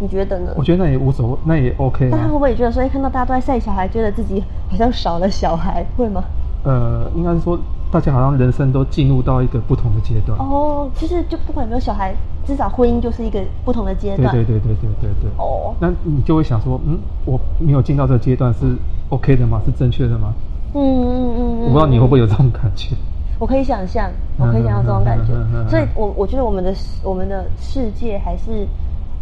[0.00, 0.52] 你觉得呢？
[0.56, 2.08] 我觉得那也无所谓，那也 OK。
[2.10, 6.24] 但他会不会也觉得说，一看到大家都在晒小孩，觉得自己好像少了小孩，会吗？
[6.64, 7.56] 呃，应该是说，
[7.92, 10.36] 大家好像人生都进入到一个不同的阶段。
[10.40, 12.12] 哦，其实就不管有没有小孩，
[12.44, 14.32] 至少婚姻就是一个不同的阶段。
[14.34, 15.30] 对对对对对对对。
[15.38, 18.74] 哦，那你就会想说，嗯，我没有进到这个阶段是
[19.10, 19.60] OK 的吗？
[19.64, 20.32] 是正确的吗？
[20.74, 21.60] 嗯嗯嗯嗯。
[21.66, 22.96] 我不知道你会不会有这种感觉。
[23.42, 25.32] 我可以想象，我可以想象这种感觉。
[25.68, 28.68] 所以我我觉得我们的我们的世界还是。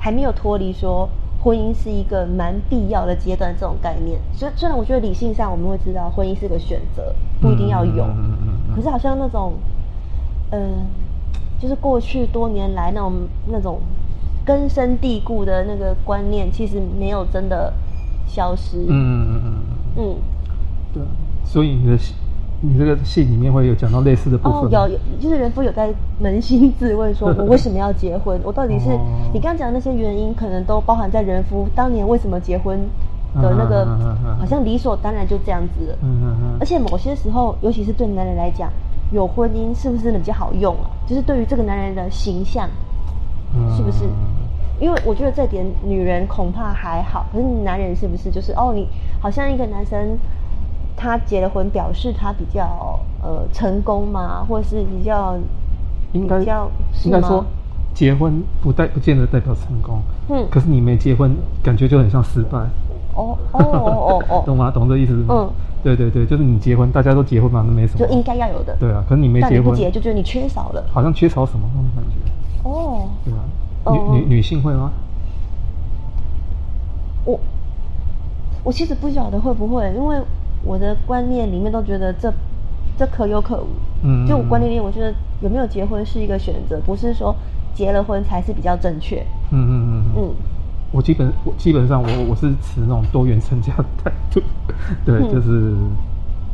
[0.03, 1.07] 还没有脱离说
[1.43, 8.07] 婚姻是一个蛮必要的阶段这种概念，所以虽然我觉得理性上我们会知道婚姻是个选择，不一定要有，
[8.75, 9.53] 可是好像那种，
[10.53, 10.87] 嗯、呃，
[11.59, 13.13] 就是过去多年来那种
[13.47, 13.83] 那种
[14.43, 17.71] 根深蒂固的那个观念，其实没有真的
[18.27, 18.79] 消失。
[18.79, 19.63] 嗯嗯嗯嗯
[19.99, 20.17] 嗯，
[20.95, 21.03] 对，
[21.45, 21.99] 所以你的。
[22.63, 24.53] 你这个戏里面会有讲到类似的部分？
[24.53, 25.89] 哦，有有，就是人夫有在
[26.23, 28.39] 扪心自问，说 我为什么要结婚？
[28.45, 28.91] 我到底是
[29.33, 32.79] 你刚刚讲的那些原因，可能都包含在人夫当年为什么结婚
[33.41, 33.87] 的那个，
[34.39, 35.97] 好像理所当然就这样子。
[36.03, 36.57] 嗯嗯嗯。
[36.61, 38.71] 而且某些时候，尤其是对男人来讲，
[39.11, 40.91] 有婚姻是不是真的比较好用啊？
[41.07, 42.69] 就是对于这个男人的形象，
[43.75, 44.05] 是不是？
[44.79, 48.87] 因为我觉得这点女人恐怕还好，可是男人是不是就是哦，你
[49.19, 50.19] 好像一个男生。
[51.01, 55.35] 他结了婚，表示他比较呃成功嘛，或者是比较
[56.13, 56.71] 应该比较
[57.07, 57.43] 应该说
[57.95, 59.99] 结婚不代不见得代表成功。
[60.29, 62.59] 嗯，可是你没结婚，感觉就很像失败。
[63.15, 64.71] 哦哦哦哦 懂吗？
[64.71, 65.25] 懂这意思？
[65.27, 65.51] 嗯，
[65.83, 68.77] 对对对，就是你结婚，大家都结婚嘛，那没什么，就应该要有的。
[68.79, 72.69] 对啊，可是你没结婚，结就觉得你缺少了，好像缺少什么那种感觉。
[72.69, 74.93] 哦，对啊，女女女性会吗？
[77.25, 77.41] 我
[78.65, 80.21] 我其实不晓得会不会，因为。
[80.65, 82.33] 我的观念里面都觉得这
[82.99, 83.67] 这可有可无。
[84.03, 87.35] 嗯，就我观念里面，我觉得有没有结婚是一个选择，不是说
[87.75, 89.21] 结了婚才是比较正确。
[89.51, 90.35] 嗯嗯嗯嗯。
[90.93, 94.41] 我基本我基本上我我是持那种多元成家的态度。
[95.07, 95.75] 对，就是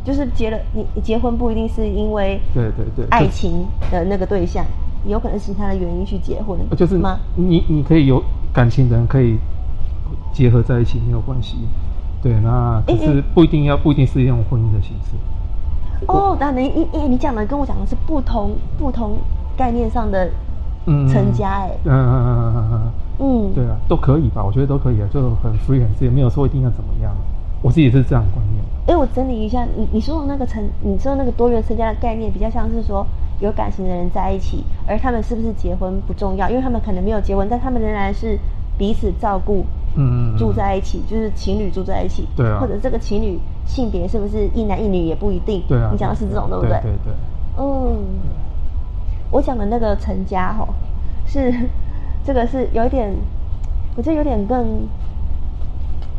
[0.04, 4.64] 就是结了你你结婚不一定是因为对对对爱情的那个对象，
[5.06, 6.58] 有可能是其他的原因去结婚。
[6.76, 7.18] 就是吗？
[7.34, 9.38] 你你可以有感情的人可以
[10.34, 11.56] 结合在一起没有关系。
[12.22, 15.16] 对，那可是不一定要，不一定是一种婚姻的形式。
[16.08, 19.16] 哦，那你你你讲的跟我讲的是不同不同
[19.56, 20.28] 概念上的
[20.84, 24.44] 成家，哎，嗯嗯嗯嗯嗯嗯，嗯，对啊，都可以吧？
[24.44, 27.12] 我觉得都可以啊，就很 free 很自由，没有说一定要怎么样。
[27.62, 28.62] 我自己是这样观念。
[28.86, 33.04] 哎、欸，我整理一下，你你说的那个成，你说的那个多元成家的概念，比较像是说
[33.40, 38.38] 有感情的人在一起，而他们是不是结婚不重要，因为他们可能没有结婚，但他们仍然是
[38.76, 39.64] 彼此照顾。
[39.96, 46.70] 嗯，住在一起就是情侣住在一起，对啊，或者这个情侣性别是不是一男一女也不一定，对啊，你讲的是这种对不对？
[46.82, 47.12] 对对对，
[47.58, 47.96] 嗯，
[49.30, 50.66] 我讲的那个成家哈，
[51.26, 51.52] 是
[52.24, 53.14] 这个是有一点，
[53.96, 54.86] 我觉得有点更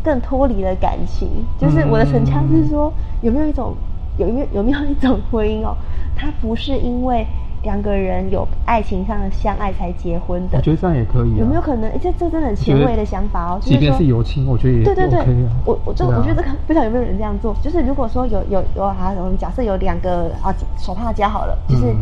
[0.04, 3.76] 更脱离了感情，就是我的成家是说有没有一种
[4.18, 5.76] 有没有有没有一种婚姻哦，
[6.16, 7.26] 它不是因为。
[7.68, 11.40] 两个人有爱情上的相爱才结婚的，我觉得这样也可以、啊。
[11.40, 11.92] 有没有可能？
[12.00, 13.60] 这这真的很前卫的想法哦。
[13.62, 15.46] 即便是友情，我觉得也、OK 啊、对对对。
[15.66, 17.54] 我我就、啊、我觉得这个不知道有没有人这样做。
[17.62, 21.94] 就是如果说有有有啊，我们假设有两个啊手帕夹好了，就是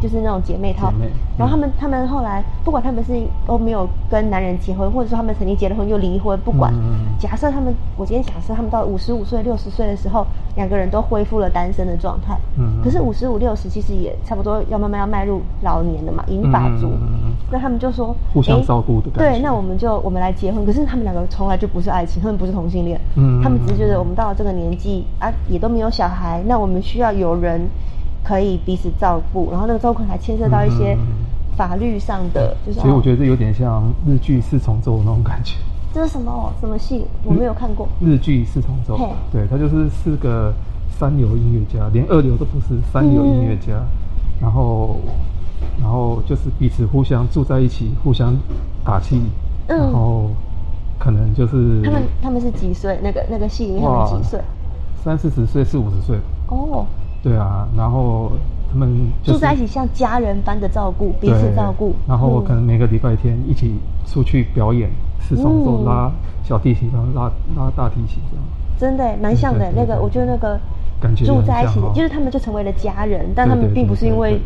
[0.00, 0.92] 就是那种姐妹套。
[1.38, 3.12] 然后他们他们后来不管他们是
[3.46, 6.72] 都没有跟男人结婚，或者说他们曾经结了婚又离婚，不管。
[6.74, 12.36] 嗯、假设他们，我今天假设他们到五十五岁、六十岁的时候，两个人都恢复了单身的状态。
[12.58, 12.80] 嗯。
[12.82, 16.88] 可是五十五六十其实也差不多要慢慢要迈入老年了嘛，银发族。
[16.88, 19.38] 嗯、那他们就说互相照顾的感觉。
[19.38, 20.64] 对，那我们就我们来结婚。
[20.66, 23.00] 可是他们两个从来就不是爱情，他们不是同性恋。
[23.16, 23.40] 嗯。
[23.42, 27.68] 他们只是觉得我们到了这个年纪啊，也都没有小孩，那我们需要有人。
[28.30, 30.96] 可以彼此照顾，然后那个照顾还牵涉到一些
[31.56, 32.78] 法律上的，嗯、就是。
[32.78, 35.56] 所以我觉得这有点像日剧四重奏那种感觉。
[35.92, 37.04] 这是什么什么戏？
[37.24, 37.88] 我没有看过。
[38.00, 38.96] 日剧四重奏，
[39.32, 40.54] 对，他就是四个
[40.96, 45.00] 三流音乐家，连二流都不是，三流音乐家，嗯、然后
[45.80, 48.32] 然后就是彼此互相住在一起，互相
[48.84, 49.20] 打气，
[49.66, 50.30] 嗯、然后
[51.00, 52.96] 可能就是他们他们是几岁？
[53.02, 54.40] 那个那个戏里面他们几岁？
[55.02, 56.16] 三四十岁，四五十岁。
[56.46, 56.86] 哦。
[57.22, 58.32] 对啊，然后
[58.72, 58.88] 他们、
[59.22, 61.94] 就是、住在一起，像家人般的照顾，彼此照顾。
[62.08, 63.74] 然后可能每个礼拜天一起
[64.06, 64.88] 出去表演，
[65.20, 66.10] 四重奏拉
[66.42, 68.44] 小提琴，然后拉拉大提琴这样。
[68.78, 70.58] 真的蛮像的，那个我觉得那个
[70.98, 74.40] 感觉住在一起的，就是他们就成为了家人，但他们并不是因为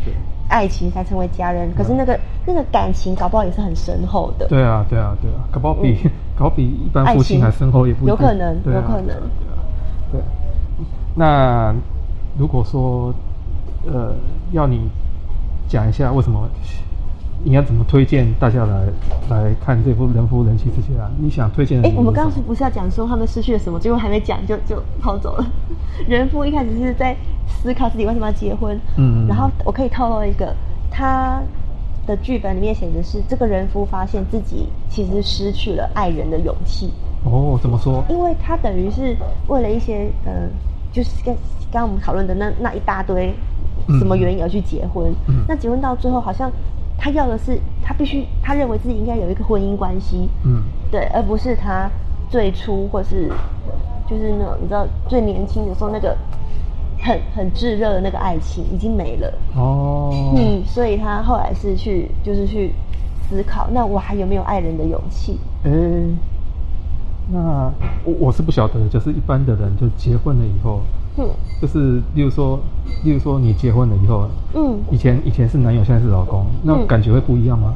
[0.48, 4.48] 爱情才成为家人，可是那个那个感情搞不好也是很深厚的。
[4.48, 5.96] 对啊，对啊，对啊，搞不好比
[6.36, 9.16] 搞比一般夫妻还深厚也不有可能，有可能。
[10.10, 10.20] 对，
[11.14, 11.72] 那。
[12.36, 13.14] 如果说，
[13.86, 14.14] 呃，
[14.52, 14.88] 要你
[15.68, 16.48] 讲一下为什么
[17.44, 18.86] 你要怎么推荐大家来
[19.28, 21.10] 来看这部《人夫人妻之妻》啊？
[21.18, 21.88] 你想推荐的？
[21.88, 23.78] 哎，我们刚刚是不是要讲说他们失去了什么？
[23.78, 25.46] 结果还没讲就 就跑走了。
[26.08, 27.14] 人夫一开始是在
[27.46, 30.54] 思考自己为什么要结婚，嗯，然后我可以透露一个，
[30.90, 31.42] 他
[32.06, 36.90] 的剧本里面写的是这个人夫发现自己其实失去了爱人的勇气。
[37.24, 38.02] 哦，怎么说？
[38.08, 39.16] 因为他等于是
[39.46, 40.48] 为了一些呃。
[40.94, 41.34] 就是跟
[41.74, 43.34] 刚刚我们讨论的那那一大堆，
[43.98, 45.10] 什么原因而去结婚？
[45.26, 46.48] 嗯嗯、那结婚到最后，好像
[46.96, 51.90] 他要的是他必须，他认为自己应该有一个婚姻关系，嗯，对，而不是他
[52.30, 53.28] 最初或是
[54.08, 56.16] 就是那种你知道最年轻的时候那个
[57.00, 62.72] 很很炙热的那个爱情已经没了哦，嗯，所以他后来是去就是去
[63.28, 65.40] 思考，那我还有没有爱人的勇气？
[65.64, 65.70] 欸
[67.26, 67.72] 那
[68.04, 70.82] 我我是不晓得，就是一般的人就结婚了以后，
[71.16, 71.28] 嗯，
[71.60, 72.58] 就是例如说，
[73.04, 77.74] 例如说你结婚了以后，嗯，以前以前是男友，现在是老公，那感觉会不一样吗？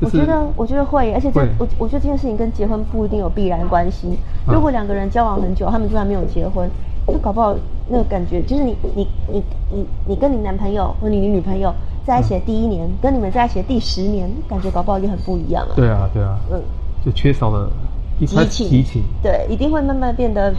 [0.00, 4.18] 就是、我觉得我觉得会，而且这我我觉得这件事情跟结婚不一定有必然关系。
[4.46, 6.68] 如果两个人交往很久，他们居然没有结婚，
[7.06, 7.56] 就搞不好
[7.88, 11.72] 那个感觉就是你你你你你跟你男朋友或你女朋友
[12.04, 15.72] 在一起的第一年，嗯、跟你们在一起的第十年，感觉搞不好也很不一样啊。
[15.76, 16.60] 对啊对啊，嗯，
[17.04, 17.70] 就缺少了。
[18.18, 20.56] 激情，激情，对，一定会慢慢变得，嗯，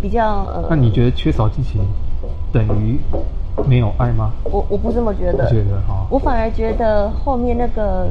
[0.00, 0.66] 比较呃。
[0.70, 1.80] 那你觉得缺少激情
[2.52, 2.98] 等于
[3.66, 4.32] 没有爱吗？
[4.44, 5.48] 我我不这么觉得。
[5.50, 6.06] 觉得哈。
[6.10, 8.08] 我反而觉得后面那个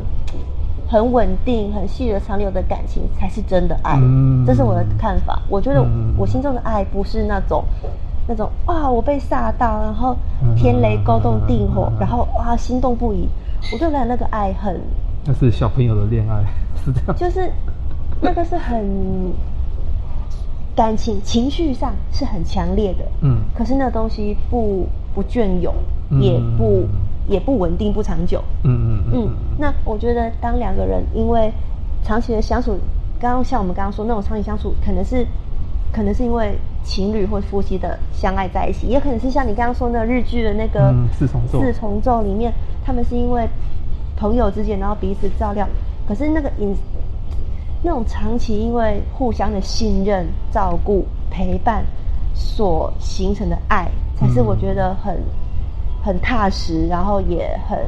[0.88, 3.98] 很稳定、很细水长流的感情才是真的爱。
[4.02, 4.46] 嗯。
[4.46, 5.42] 这是我的看法。
[5.50, 5.86] 我觉得
[6.18, 7.64] 我心中的爱不是那种
[8.28, 10.16] 那种哇，我被吓到，然后
[10.56, 13.28] 天雷勾动地火，然后哇心动不已。
[13.74, 14.80] 我对来那个爱很。
[15.26, 16.44] 那是小朋友的恋爱，
[16.84, 17.16] 是这样。
[17.16, 17.52] 就是。
[18.24, 18.86] 那个是很
[20.74, 25.74] 感情情绪上是很强烈的，嗯，可是那个东西不不隽永，
[26.10, 26.88] 嗯、也不
[27.28, 29.36] 也不稳定，不长久，嗯嗯嗯，嗯。
[29.58, 31.52] 那我觉得，当两个人因为
[32.04, 32.78] 长期的相处，
[33.20, 35.28] 刚刚像我们刚刚说那种长期相处，可能是
[35.92, 42.54] 可能是因为情侣或夫妻的相爱在一起，也可能是像你刚刚说那个日剧的那个、嗯、四重奏四重奏里面，
[42.86, 43.46] 他们是因为
[44.16, 45.68] 朋友之间，然后彼此照料，
[46.08, 46.74] 可是那个隐。
[47.84, 51.84] 那种长期因为互相的信任、照顾、陪伴
[52.34, 55.24] 所形成的爱，才是我觉得很、嗯、
[56.04, 57.80] 很踏实，然后也很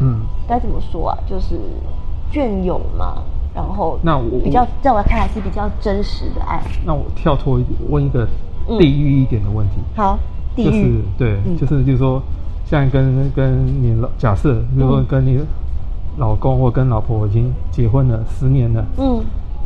[0.00, 1.18] 嗯，该怎么说啊？
[1.28, 1.58] 就是
[2.32, 3.22] 隽永嘛。
[3.54, 6.62] 然后那我比较在我看来是比较真实的爱。
[6.84, 8.26] 那我跳脱一点，问一个
[8.78, 9.74] 地狱一点的问题。
[9.76, 10.18] 嗯、好，
[10.54, 12.22] 地狱就是对，嗯、就是就是说，
[12.64, 15.40] 像跟跟你老假设，比如说跟你。
[16.18, 19.22] 老公或跟老婆已经结婚了十年了，嗯，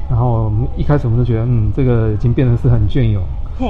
[0.09, 3.23] 然后我们一开始我们就觉得，嗯，这个已经变成是很隽永，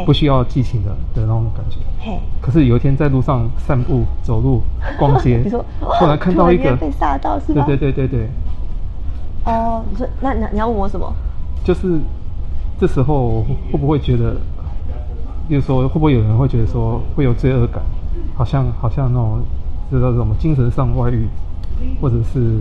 [0.07, 2.19] 不需要激情的的那种感觉，嘿。
[2.41, 4.63] 可是有一天在路上散步、走路、
[4.99, 7.65] 逛街， 你说， 后来看到一个被吓到是吧？
[7.67, 8.29] 对对对对对。
[9.45, 11.13] 哦，你说那你你要问我什么？
[11.63, 12.01] 就是
[12.79, 14.37] 这时候会不会觉得，
[15.49, 17.83] 比如说会不会有人会觉得说会有罪恶感，
[18.35, 19.43] 好像好像那种
[19.91, 21.29] 知道什么精神上外遇。
[22.01, 22.61] 或者是，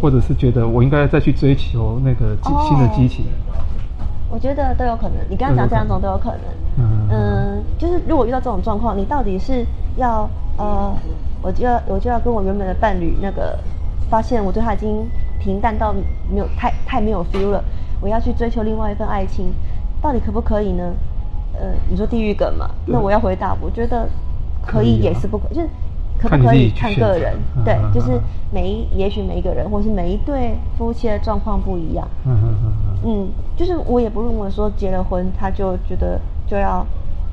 [0.00, 2.36] 或者是觉得我应该再去追求那个
[2.68, 3.26] 新的激情。
[4.30, 5.16] 我觉得都有可能。
[5.28, 6.40] 你刚刚讲这两种都有可能。
[6.78, 9.64] 嗯，嗯，就是如果遇到这种状况，你到底是
[9.96, 10.92] 要呃
[11.40, 13.56] 我就要我就要跟我原本的伴侣那个，
[14.10, 15.06] 发现我对他已经
[15.38, 15.94] 平淡到
[16.28, 17.62] 没有太太没有 feel 了，
[18.00, 19.52] 我要去追求另外一份爱情，
[20.02, 20.92] 到底可不可以呢？
[21.56, 22.68] 呃，你说地狱梗嘛？
[22.84, 24.08] 那我要回答，我觉得
[24.66, 25.68] 可以也是不可，可就是
[26.28, 28.20] 可不可以看个人，对，就是
[28.50, 32.06] 每一也许每一个人或是每一对夫妻的状况不一样。
[32.24, 32.72] 嗯嗯嗯
[33.04, 36.84] 嗯，就是我也不认为说结了婚他就觉得就要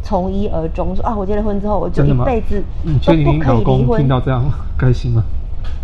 [0.03, 2.63] 从一而终，说啊我结了婚之后我就一辈子
[3.05, 3.99] 都不可以离婚。
[3.99, 4.43] 听到这样
[4.77, 5.23] 开心吗？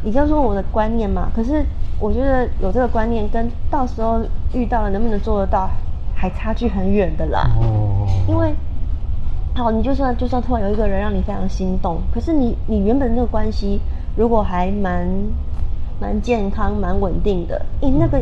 [0.03, 1.66] 你刚说我的观念嘛，可是
[1.99, 4.22] 我觉得有这个观念跟到时候
[4.53, 5.70] 遇到了能不能做得到。
[6.20, 8.51] 还差距很远的啦，哦，因为，
[9.58, 13.82] 好，你就算就算突然有一个人让你非常心动，可是你你原本那个关系
[14.16, 15.08] 如果还蛮
[15.99, 18.22] 蛮健康、蛮稳定的，诶，那个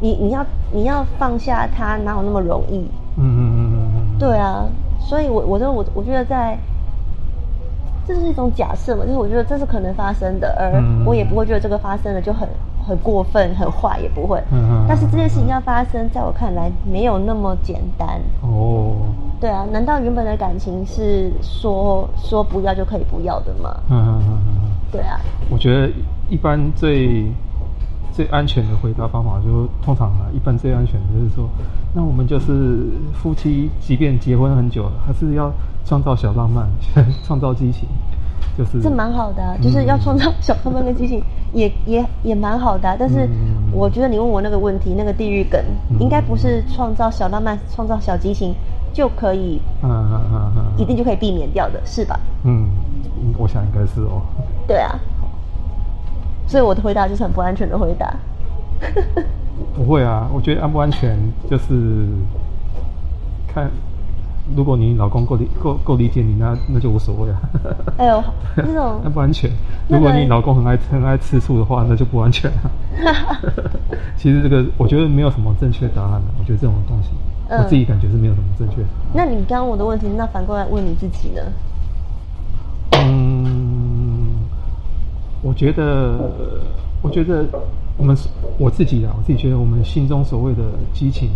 [0.00, 2.78] 你你要你要放下他哪有那么容易？
[3.18, 4.64] 嗯嗯嗯嗯嗯，对啊，
[4.98, 6.58] 所以我我就我我觉得在，
[8.08, 12.48] 这是一种假设嘛，就是我觉得这是可能发生的，而我也不会觉得这个发生了就很。
[12.84, 14.42] 很过分，很坏也不会。
[14.50, 18.20] 嗯，但是这件事情要发生，在我看来没有那么简单。
[18.40, 18.96] 哦。
[19.42, 23.76] 对啊，难道原本的感情是说说不要就可以不要的吗？
[23.90, 24.70] 嗯嗯嗯嗯。
[24.92, 25.18] 对啊。
[25.50, 25.90] 我觉得
[26.30, 27.26] 一般最
[28.12, 31.48] 最安全的回答方法，就通常啊，一般最安全的就是说，
[31.92, 35.50] 那我们就是夫妻，即便结婚很久了，还是要
[35.84, 36.68] 创造小浪漫，
[37.26, 37.88] 创造激情。
[38.56, 41.24] 就是这蛮好的，啊，就是要创造小浪漫跟激情，嗯，
[41.54, 42.94] 也也也蛮好的，啊。
[42.96, 43.28] 但是
[43.72, 45.58] 我觉得你问我那个问题，那个地狱梗，
[45.90, 48.54] 嗯，应该不是创造小浪漫，创造小激情
[48.92, 52.18] 就可以，嗯嗯嗯嗯，一定就可以避免掉的，是吧？
[52.44, 52.68] 嗯，
[53.38, 54.22] 我想应该是哦。
[54.66, 54.98] 对啊，
[56.46, 58.14] 所以我的回答就是很不安全的回答。
[59.74, 61.16] 不会啊，我觉得安不安全
[61.48, 62.06] 就是
[63.48, 63.70] 看。
[64.56, 67.40] 如果你老公够理够够理解你，那那就无所谓啊。
[67.96, 68.22] 哎呦，
[68.58, 69.48] 那种那不安全。
[69.88, 72.70] 如果你老公很爱很爱吃醋的话，那就不安全了。
[74.18, 76.26] 其实这个我觉得没有什么正确答案的。
[76.40, 77.10] 我觉得这种东西，
[77.58, 78.76] 我自己感觉是没有什么正确。
[79.12, 81.42] 那你刚刚我的问题，那反过来问你自己呢？
[82.92, 84.34] 嗯，
[85.42, 86.30] 我觉得，
[87.02, 87.44] 我觉得
[87.96, 88.16] 我们
[88.58, 91.30] 我自己啊，我自己觉得我们心中所谓的激情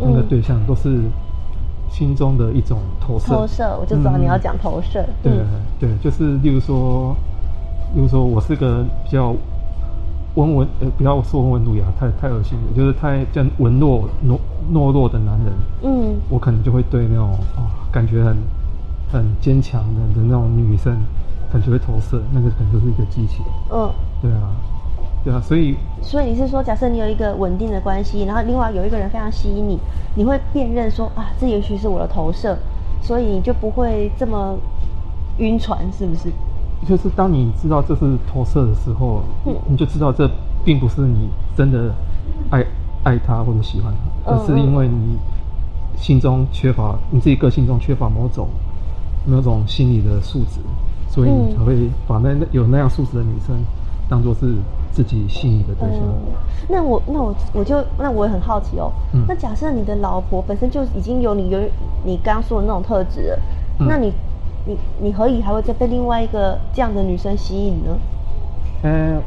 [0.00, 1.02] 那个对象都是。
[1.90, 5.02] 心中的一种投射，投射，我就知道你要讲投射。
[5.22, 5.32] 对
[5.80, 7.16] 对，就是例如说，
[7.94, 9.34] 例如说我是个比较
[10.38, 14.38] 温文呃，不要说温文儒雅，太太恶心了，就是太这样文弱懦
[14.72, 15.52] 懦弱的男人。
[15.82, 18.36] 嗯，我可能就会对那种啊、哦，感觉很
[19.12, 20.96] 很坚强的的那种女生，
[21.52, 23.44] 感觉会投射，那个可能就是一个激情。
[23.72, 23.90] 嗯，
[24.22, 24.54] 对啊。
[25.24, 29.76] 对啊，所以所以你是说，假设你有一个稳定的关系，然后另外有一个人非常吸引你，
[30.14, 32.56] 你会辨认说啊，这也许是我的投射，
[33.02, 34.56] 所以你就不会这么
[35.38, 36.30] 晕船，是不是？
[36.86, 40.30] 就是当你知道这是投射的时候，嗯，你就知道这
[40.64, 41.92] 并不是你真的
[42.50, 42.64] 爱
[43.04, 43.92] 爱他或者喜欢
[44.24, 45.16] 他，而是因为你
[45.96, 48.48] 心中缺乏你自己个性中缺乏某种
[49.26, 50.60] 某种心理的素质，
[51.08, 53.56] 所以你才会把那有那样素质的女生
[54.08, 54.54] 当做是。
[54.90, 56.00] 自己心仪的对象。
[56.00, 56.32] 嗯，
[56.68, 58.90] 那我那我我就那我也很好奇哦。
[59.12, 61.60] 嗯，那假设你的老婆本身就已经有你有
[62.04, 63.38] 你刚刚说的那种特质
[63.78, 64.12] 那你
[64.68, 67.96] 你你何以还会再被另外一个这样的女生吸引呢？
[68.82, 69.18] 呃，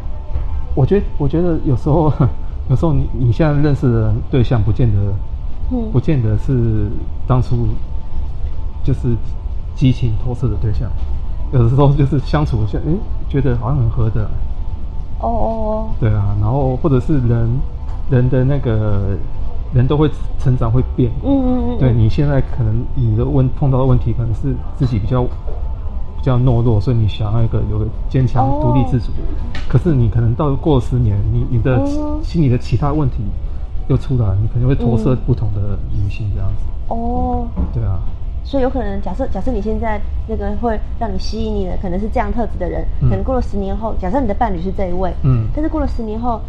[0.75, 2.13] 我觉得我觉得有时候
[2.69, 5.01] 有时候你你现在认识的对象不见得，
[5.71, 6.87] 嗯，不见得是
[7.27, 7.67] 当初
[8.83, 9.17] 就是
[9.75, 10.87] 激情投射的对象，
[11.51, 12.93] 有的时候就是相处下，哎，
[13.27, 14.29] 觉得好像很合得来。
[15.21, 17.49] 哦哦哦，对啊，然后或者是人，
[18.11, 19.17] 人的那个
[19.73, 20.09] 人都会
[20.39, 29.11] 成长会变，嗯嗯嗯，对，你现在可能你的问碰到的问题可能是自己比较比较懦弱，所以你想要一个有个坚强独立自主，
[29.69, 31.85] 可是你可能到过十年，你你的
[32.23, 33.17] 心里的其他问题
[33.87, 36.63] 又出来，你可能会投射不同的女性这样子。
[36.89, 37.99] 哦，对啊。
[38.43, 46.41] 所以有可能假设，假设你现在那个会让你吸引你的，可能是这样特质的人，嗯、可能过了十年后，假设你的伴侣是这一位，嗯，但是过了十年后，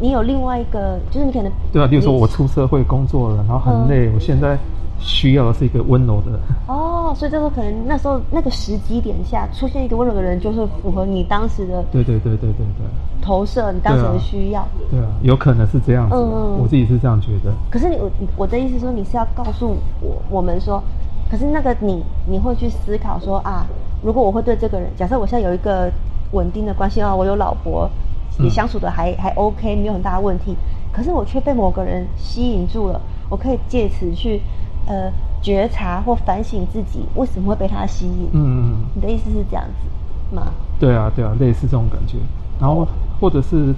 [0.00, 4.56] 你有另外一个，就是你可能对啊，比如说我出社会工作了，然后很累，嗯、我现在
[4.98, 6.38] 需要的是一个温柔的。
[6.68, 12.86] 哦，所以这时候可能那时候那个时机点下出现一个温柔的人，就是符合你当时的对对对对对对
[13.20, 14.66] 投射，你当时的需要。
[14.90, 17.52] 对啊，对啊，有可能是这样子，嗯，我自己是这样觉得。
[17.70, 20.82] 可是你我我的意思说，你是要告诉我我们说。
[21.30, 23.66] 可是那个你，你会去思考说啊，
[24.02, 25.90] 如果我会对这个人，假设我现在有一个
[26.32, 27.90] 稳定的关系啊，我有老婆，
[28.38, 30.56] 也相处的还、嗯、还 OK，没有很大的问题。
[30.92, 34.40] 可是我却被某个人吸引住了，我可以借此去
[34.86, 35.12] 呃
[35.42, 38.28] 觉察或反省自己为什么会被他吸引。
[38.32, 38.76] 嗯嗯。
[38.94, 40.52] 你的意思是这样子吗？
[40.78, 42.16] 对啊，对啊，类似这种感觉。
[42.58, 42.86] 然后
[43.20, 43.74] 或者是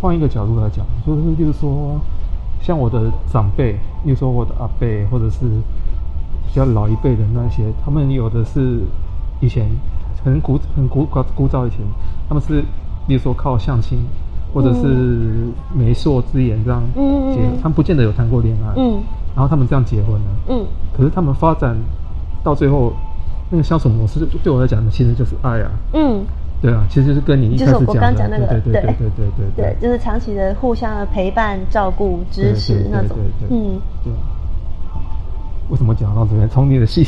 [0.00, 1.98] 换一个角度来讲，就是就是说，
[2.60, 3.72] 像我的长辈，
[4.04, 5.38] 比如说我的阿伯，或者是
[6.46, 8.80] 比较老一辈的那些，他们有的是
[9.40, 9.66] 以前
[10.24, 11.78] 很古很古古古早以前，
[12.28, 12.62] 他们是
[13.06, 13.98] 比如说靠相亲，
[14.52, 19.00] 或者是媒妁之言这样结，嗯、他们不见得有谈过恋爱，嗯，
[19.34, 20.66] 然后他们这样结婚了，嗯，
[20.96, 21.76] 可是他们发展
[22.42, 22.92] 到最后。
[23.54, 25.70] 那个相处模式对我来讲呢，其实就是爱啊。
[25.92, 26.24] 嗯，
[26.62, 33.14] 对啊，其实就是跟你一开始讲的，就是我刚讲那个，对对对对对对对，就是长期的互相的陪伴、照顾、支持那种。
[33.50, 34.10] 嗯，对。
[35.68, 36.48] 为什么讲到这边？
[36.48, 37.04] 从你的戏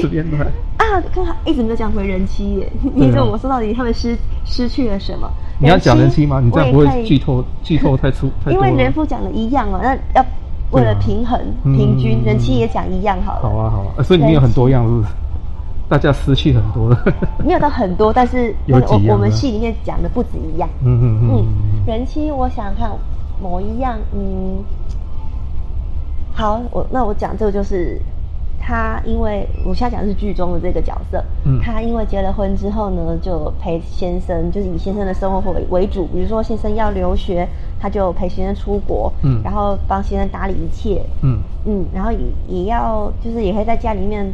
[0.00, 0.46] 这边来
[0.78, 2.72] 啊，刚好一直没有讲回人妻耶。
[2.94, 5.28] 你说我说到底他们失失去了什么？
[5.60, 6.40] 你要讲人妻吗？
[6.42, 8.30] 你这样不会剧透 剧透太粗？
[8.46, 10.24] 因为人夫讲的一样哦，那要
[10.70, 13.40] 为了平衡平均，人妻也讲一样好了。
[13.42, 15.08] 好啊好啊，所以你有很多样，是不是？
[15.88, 17.02] 大家失去很多了，
[17.42, 18.78] 没有到很多，但是我
[19.08, 20.68] 我们戏里面讲的不止一样。
[20.84, 21.46] 嗯嗯嗯。
[21.86, 22.90] 人妻，我想看
[23.42, 24.58] 某一样，嗯，
[26.38, 28.00] 好，我那我讲这个就是
[28.60, 37.48] 他，因为我现在讲的是剧中的这个角色，嗯，他因为结了婚之后呢，就陪先生，就是以先生的生活为为主，比如说先生要留学，
[37.80, 41.40] 他就陪先生出国，嗯，然后帮先生打理一切，嗯。
[41.64, 44.32] 嗯，然后也也要就是也会在家里面。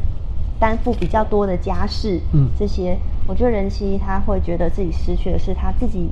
[0.56, 2.96] 担负比较多的家事，嗯，这些，
[3.26, 6.08] 我觉得人妻他会觉得自己失去的是他自己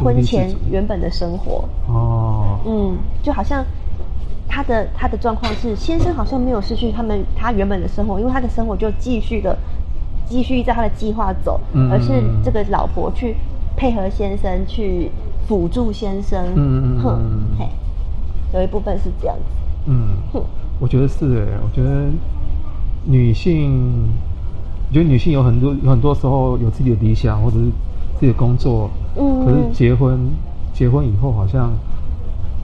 [0.00, 1.64] 婚前原本的生活。
[1.86, 3.64] 哦，嗯，就好像
[4.48, 9.56] 他的他的状况是先生好像没有失去他们他原本的生活，因为他的生活就继续的
[10.28, 13.36] 继续在他的计划走，嗯，而是这个老婆去
[13.76, 15.10] 配合先生去
[15.46, 17.20] 辅助先生，嗯嗯哼，
[17.58, 17.68] 嘿，
[18.54, 19.42] 有一部分是这样子，
[19.86, 20.42] 嗯，哼，
[20.80, 22.06] 我觉得是诶，我觉得。
[23.08, 24.10] 女性，
[24.88, 27.66] 我觉得女性有很多有很多时候有自己的理想或者是
[28.18, 30.18] 自己的工作，嗯，可是结婚
[30.74, 31.70] 结婚以后好像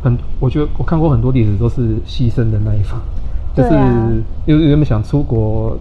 [0.03, 3.01] 很，我觉得我看过很多例子都是牺牲的那一方，
[3.55, 3.71] 就是
[4.47, 5.77] 有有没有想出国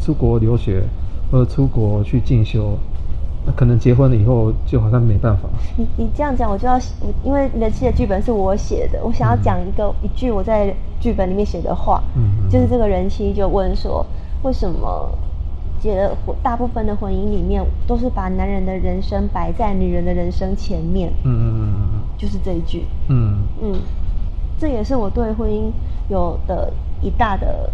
[0.00, 0.82] 出国留学
[1.30, 2.76] 或者出国去进修，
[3.46, 5.48] 那可能结婚了以后就好像没办法。
[5.76, 6.78] 你你这样讲，我就要
[7.24, 10.74] 因为人妻的剧本是我写的，我想要讲一个、嗯、一句我在。
[11.02, 14.06] 剧本里面写的话，嗯嗯，就是这个人妻就问说，
[14.44, 15.10] 为什么
[15.82, 21.12] 结了婚，大部分的婚姻里面都是把男人的人生摆在女人的人生前面？
[21.24, 22.84] 嗯嗯嗯嗯，就是这一句。
[23.08, 23.74] 嗯嗯，
[24.58, 25.72] 这也是我对婚姻
[26.08, 27.68] 有的一大的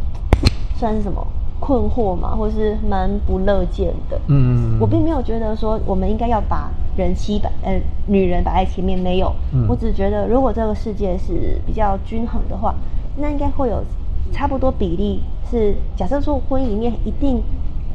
[0.74, 1.24] 算是什么
[1.60, 4.18] 困惑嘛，或是蛮不乐见的。
[4.28, 9.30] 嗯嗯嗯，我并没有觉得说我们应该要把人妻摆呃女人摆在前面，没有。
[9.52, 12.74] 嗯，我只觉得如果这个世界是比较均衡的话。
[13.20, 13.82] 那应该会有
[14.30, 17.42] 差不多比例是，假设说婚姻里面一定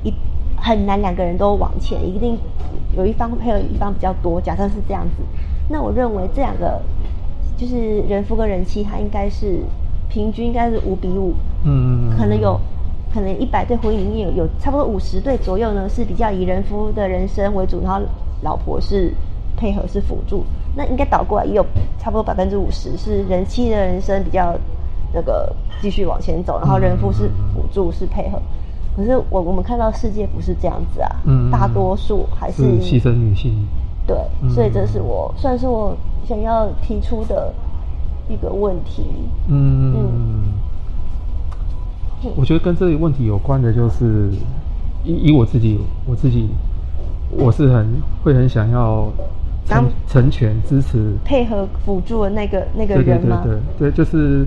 [0.03, 0.13] 一
[0.55, 2.37] 很难两个人都往前，一定
[2.95, 4.39] 有一方配合一方比较多。
[4.39, 5.23] 假设是这样子，
[5.69, 6.81] 那我认为这两个
[7.57, 9.59] 就是人夫跟人妻，他应该是
[10.09, 11.33] 平均应该是五比五。
[11.63, 12.59] 嗯，可能有
[13.13, 18.01] 可能一百对婚姻里面有有差不多五十对左右呢，是比较以人夫的人生为主，然后
[18.41, 19.13] 老婆是
[19.57, 20.43] 配合是辅助。
[20.75, 21.65] 那应该倒过来也有
[21.99, 24.55] 差不多百分之五十是人妻的人生比较。
[25.15, 28.41] 那个继续往前走，然后人夫是辅助，是配合。
[28.95, 33.53] 可是我我们看到世界不是这样子啊，嗯，大多数还是牺牲女性。
[34.05, 34.15] 对，
[34.49, 35.95] 所以这是我算是我
[36.27, 37.53] 想要提出的
[38.29, 39.03] 一个问题。
[39.47, 39.95] 嗯
[42.21, 44.29] 嗯，我觉得跟这个问题有关的，就是
[45.03, 46.49] 以以我自己，我自己
[47.31, 47.87] 我是很
[48.23, 49.09] 会很想要
[49.65, 53.41] 成成全支持配合辅助的那个那个人吗？
[53.43, 54.45] 对对对对，对，就是。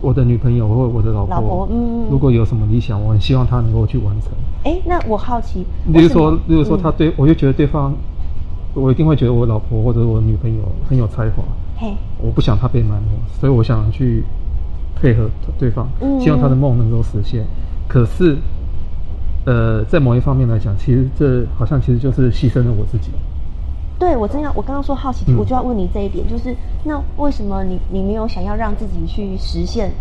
[0.00, 4.30] 我的女朋友或我的老婆，老婆，嗯，如果有什么理想，我很希望她能够去完成。
[4.64, 7.94] 哎，那我好奇，比如说，比如说，他对我就觉得对方，
[8.74, 11.42] 我一定会觉得我老婆或者我女朋友很有才华。
[11.76, 13.08] 嘿，我不想她被埋没，
[13.40, 14.22] 所以我想去
[14.94, 15.28] 配合
[15.58, 15.86] 对方，
[16.20, 17.44] 希望她的梦能够实现。
[17.88, 18.36] 可是，
[19.44, 23.10] 呃，在某一方面来讲，其实这好像其实就是牺牲了我自己。
[23.98, 29.92] 对，我真要，我刚刚说好奇，我就要问你这一点，嗯、就是那为什么你你没有想要让自己去实现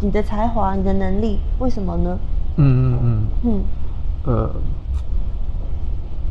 [0.00, 1.38] 你的才华、你的能力？
[1.58, 2.18] 为什么呢？
[2.56, 3.60] 嗯嗯嗯嗯，
[4.24, 4.50] 呃，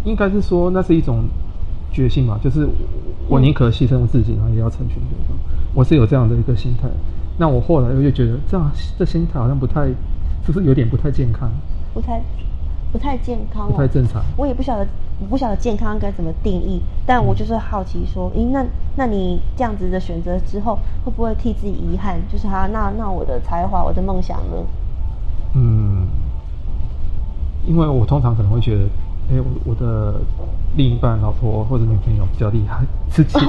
[0.04, 1.24] 应该是说那是一种
[1.92, 2.70] 决心嘛，就是
[3.28, 5.36] 我宁可牺牲我自己，然后也要成全对方。
[5.74, 6.88] 我是有这样的一个心态。
[7.38, 9.90] 那我后来我就觉得这样这心态好像不太，
[10.46, 11.50] 就是有点不太健康，
[11.94, 12.22] 不太。
[12.92, 14.22] 不太健康，不太正常。
[14.36, 14.88] 我也不晓得，
[15.20, 16.82] 我不晓得健康该怎么定义。
[17.06, 18.66] 但我就是好奇说，诶，那
[18.96, 22.20] 那你这样子的选择之后，会不会替自己遗憾？
[22.32, 24.66] 就是哈，那那我的才华，我的梦想呢？
[25.56, 26.08] 嗯，
[27.66, 28.84] 因为我通常可能会觉得，
[29.30, 30.16] 哎、欸，我我的
[30.76, 33.40] 另一半、老婆或者女朋友比较厉害，自己。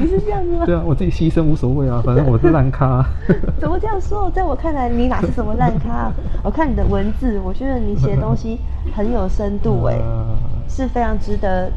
[0.00, 0.66] 你是这样子吗？
[0.66, 3.04] 对啊，我自己牺牲无所谓啊，反正我是烂咖。
[3.58, 4.30] 怎么这样说？
[4.30, 6.12] 在我看来，你哪是什么烂咖？
[6.42, 8.58] 我看你的文字，我觉得你写的东西
[8.94, 10.36] 很有深度、欸，哎、 呃，
[10.68, 11.70] 是非常值得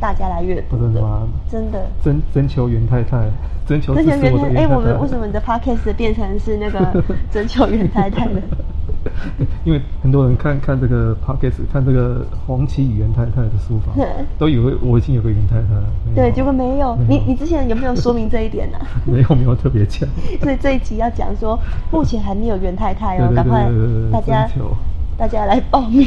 [0.00, 0.82] 大家来阅读的。
[0.84, 1.28] 真的吗？
[1.50, 1.86] 真的。
[2.02, 3.28] 征征求袁太太，
[3.66, 3.94] 征求。
[3.94, 4.60] 征求袁太太。
[4.60, 8.40] 哎，我们为什么你的 podcast 变成是那个 征求袁太太的？
[9.64, 13.92] 因为很多人看看这个 podcast 看这个黄綺与袁太太的书法，
[14.36, 15.84] 都以为我已经有个袁太太了。
[16.14, 16.96] 对，结果没有。
[16.96, 18.86] 没有你你之前有没有说明这一点呢、啊？
[19.06, 20.08] 没有，没有特别讲。
[20.42, 21.58] 所以这一集要讲说，
[21.92, 23.68] 目前还没有袁太太哦，赶快
[24.12, 24.48] 大家
[25.16, 26.06] 大家来报名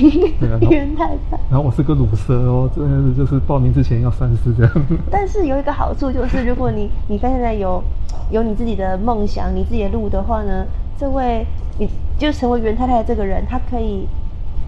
[0.70, 1.38] 袁太太。
[1.50, 4.74] 然后我是个鲁蛇哦，真的是就是报名之前要三思这样。
[5.10, 7.84] 但是有一个好处就是，如果你你现在有
[8.32, 10.66] 有你自己的梦想，你自己的路的话呢，
[10.98, 11.46] 这位。
[11.82, 14.06] 你就成为袁太太这个人，他可以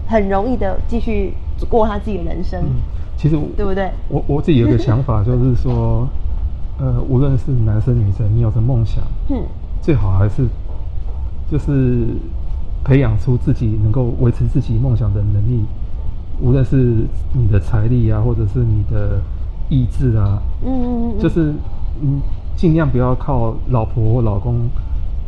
[0.08, 1.34] 很容易的继续
[1.68, 2.58] 过他自己的人生。
[2.58, 2.80] 嗯、
[3.18, 3.90] 其实对不对？
[4.08, 6.08] 我我自己有个想法，就是说，
[6.78, 9.44] 呃，无论是男生女生，你有着梦想，嗯，
[9.82, 10.48] 最好还是
[11.50, 12.06] 就是
[12.84, 15.64] 培养出自己能够维持自己梦想的能力，
[16.40, 19.20] 无论是你的财力啊，或者是你的
[19.68, 21.54] 意志啊，嗯嗯嗯，就是
[22.02, 22.20] 嗯，
[22.56, 24.68] 尽量不要靠老婆或老公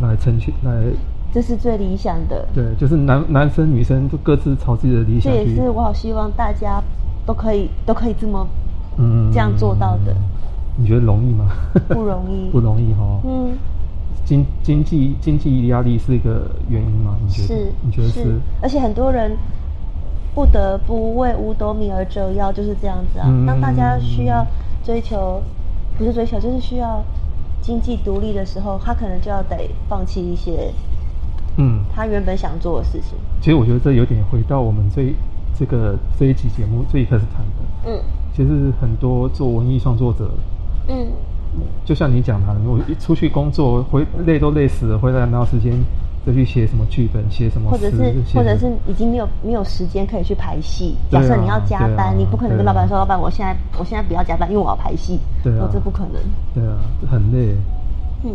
[0.01, 0.85] 来成全来。
[1.33, 2.47] 这是最理想的。
[2.55, 5.33] 对，就是男男生女生都各自朝自己的理想。
[5.33, 6.83] 这也是我好希望大家
[7.27, 8.47] 都可以都可以这么
[8.99, 10.15] 嗯这样做到的。
[10.77, 11.47] 你觉得容易吗？
[11.89, 13.21] 不容易， 不容易哈。
[13.25, 13.53] 嗯。
[14.25, 17.17] 经经济经济压力是一个原因吗？
[17.25, 17.49] 你觉得？
[17.49, 17.73] 是。
[17.83, 18.23] 你觉得是？
[18.23, 18.41] 是。
[18.63, 19.37] 而且很多人
[20.35, 23.27] 不得不为五斗米而折腰，就是这样子啊。
[23.29, 23.47] 嗯。
[23.47, 24.47] 当大家需要
[24.85, 25.43] 追求，
[25.99, 27.03] 不是追求，就是需要
[27.61, 30.73] 经济独立的时候，他可能就要得放弃一些。
[31.57, 35.15] 嗯，他原本想做的事情，其实我觉得这有点回到我们这
[35.57, 37.93] 这个这一期节目最一开始谈的。
[37.93, 38.01] 嗯，
[38.35, 40.29] 其实很多做文艺创作者，
[40.89, 41.07] 嗯，
[41.85, 45.73] 就像你讲的，我一出去工作，回累都累死了，回来哪有时间
[46.27, 50.97] 再去写什么剧本，写什么，或者是或者是已经没有没有时间可以去排戏。
[51.11, 55.19] 假设你要加班，啊、你不可能跟老板说，啊、老板，我现在我现在不要加班，因为我要排戏。
[55.43, 56.23] 对啊，这不可能。
[56.55, 56.79] 对啊，
[57.11, 57.55] 很累。
[58.25, 58.35] 嗯。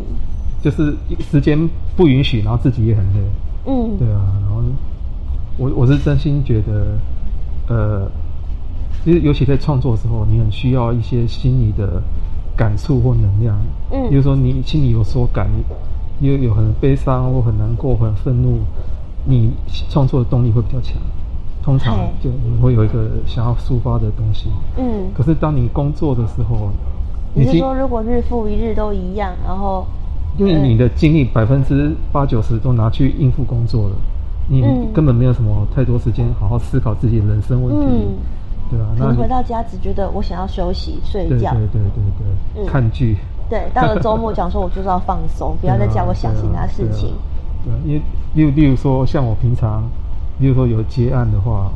[0.61, 0.93] 就是
[1.31, 1.57] 时间
[1.95, 3.19] 不允许，然后自己也很累。
[3.65, 4.61] 嗯，对啊，然后
[5.57, 6.97] 我我是真心觉得，
[7.69, 8.11] 呃，
[9.01, 12.03] 其实尤其在创作的时候，你很需要一些心理的
[12.59, 13.57] 感触或能量。
[13.89, 15.47] 嗯，比如说你心里有所感，
[16.19, 18.59] 有有很悲伤或很难过、很愤怒，
[19.23, 19.53] 你
[19.89, 20.97] 创作的动力会比较强。
[21.63, 24.49] 通常就你会有一个想要抒发的东西。
[24.77, 26.69] 嗯，可是当你工作的时候，
[27.33, 29.85] 你是说如果日复一日都一样，然后？
[30.37, 33.95] 因为你的精力百分之八九十都拿去应付工作了，
[34.47, 34.61] 你
[34.93, 38.15] 根本没有什么太多时间好好思考自己的人生问题，嗯、
[38.69, 42.03] 对啊，那你回到家只觉得我想要休息睡觉，对对对对
[42.55, 43.17] 对，嗯、看剧。
[43.49, 47.13] 对，到了周末讲说我就是要放松，不要再叫我想 其他事情。
[47.63, 48.01] 对，因为
[48.35, 49.83] 例如例如说像我平常，
[50.39, 51.71] 例如说有接案的话，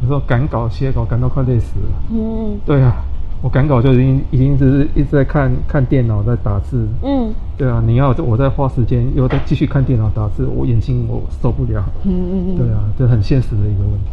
[0.00, 1.92] 有时候赶稿写稿赶到快累死了。
[2.12, 3.04] 嗯，对啊。
[3.42, 14.10] 我赶稿就已经已经只是一直在看看电脑在打字，嗯，对啊，你要我再花时间又再继续看电脑打字，我眼睛我受不了，嗯嗯嗯，对啊，这很现实的一个问题，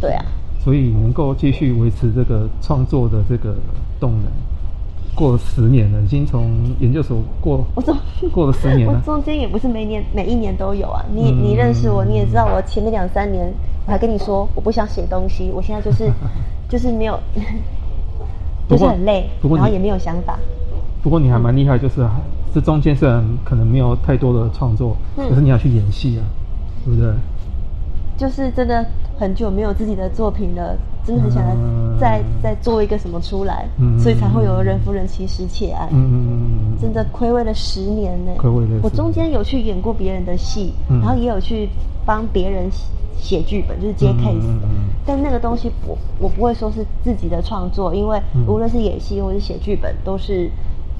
[0.00, 0.24] 对啊，
[0.64, 3.54] 所以能够继续维持这个创作的这个
[4.00, 4.22] 动能，
[5.14, 6.50] 过了十年了，已经从
[6.80, 7.94] 研究所过，我说
[8.32, 13.52] 过了十年了， 我中间也不是每年每一年都有啊，你你认识我，你也知道我前面两三年
[13.86, 16.10] 我还跟你说我不想写东西，我现在就是
[16.68, 17.20] 就是没有。
[18.66, 20.38] 就是很累，然后也没有想法。
[21.02, 21.96] 不过你还蛮厉害，就是
[22.54, 26.24] 这中间虽然可能没有太多的创作，嗯、可是你要去演戏啊，
[26.82, 27.12] 对不对？
[28.16, 28.84] 就是真的
[29.18, 31.54] 很久没有自己的作品了，真的很想来
[32.00, 35.88] 再、嗯、再做一个什么出来，嗯、所以才会有人夫人其实且爱。
[35.92, 38.32] 嗯嗯嗯，真的睽违了十年呢。
[38.38, 38.80] 睽违了。
[38.82, 41.68] 我中间有去演过别人的戏，嗯、然后也有去
[42.04, 42.70] 帮别人。
[43.16, 50.50] 写剧本就是接 case，嗯嗯嗯嗯，但那个东西我我不会说是自己的创作，因为无论是演戏或是写剧本，都是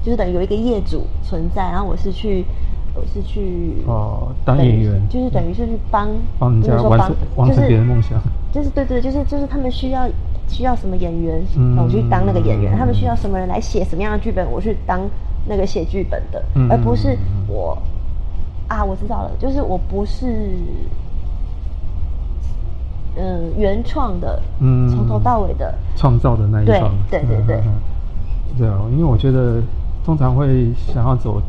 [0.01, 2.43] 就是等于有一个业主存在，然后我是去
[2.95, 6.07] 我是去哦当演员，就是等于是去帮
[6.39, 8.19] 帮人家完成完成别人梦想，
[8.51, 10.07] 就是对对，就是就是他们需要
[10.47, 15.01] 需要什么演员，嗯、我去当那个演员；嗯、他们需要什么人来写什么样的剧本，我去当
[15.45, 17.17] 那个写剧本的，嗯、而不是
[17.47, 17.77] 我
[18.67, 20.25] 啊，我知道了，就是我不是。
[23.17, 27.55] 嗯，原创的，嗯，从头到尾的创造的那一方，对对对。
[28.57, 29.61] 对，对啊，因为我觉得
[30.03, 31.41] 通常会想要走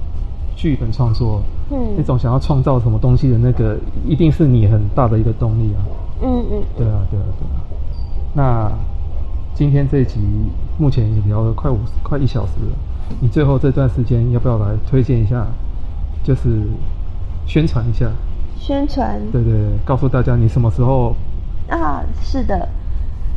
[0.57, 5.85] 剧本创作，嗯，那种想要创造什么东西的那个，一定是你很大的一个动力啊，
[6.23, 7.63] 嗯嗯，对啊对啊对啊，
[8.35, 8.73] 那
[9.55, 10.19] 今天这一集
[10.79, 12.77] 目前也聊了快五快一小时了，
[13.21, 15.47] 你最后这段时间要不要来推荐一下？
[16.25, 16.63] 就是
[17.47, 18.11] 宣传一下。
[18.59, 19.21] 宣传。
[19.31, 21.15] 对对对，告诉大家你什么时候。
[21.69, 22.69] 啊，是的。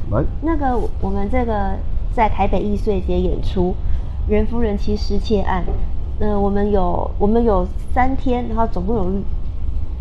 [0.09, 0.23] 来。
[0.41, 1.77] 那个我们这个
[2.11, 3.71] 在台北艺穗节演出
[4.27, 5.63] 《袁夫人妻失窃案》，
[6.19, 9.11] 呃，我们有我们有三天，然后总共有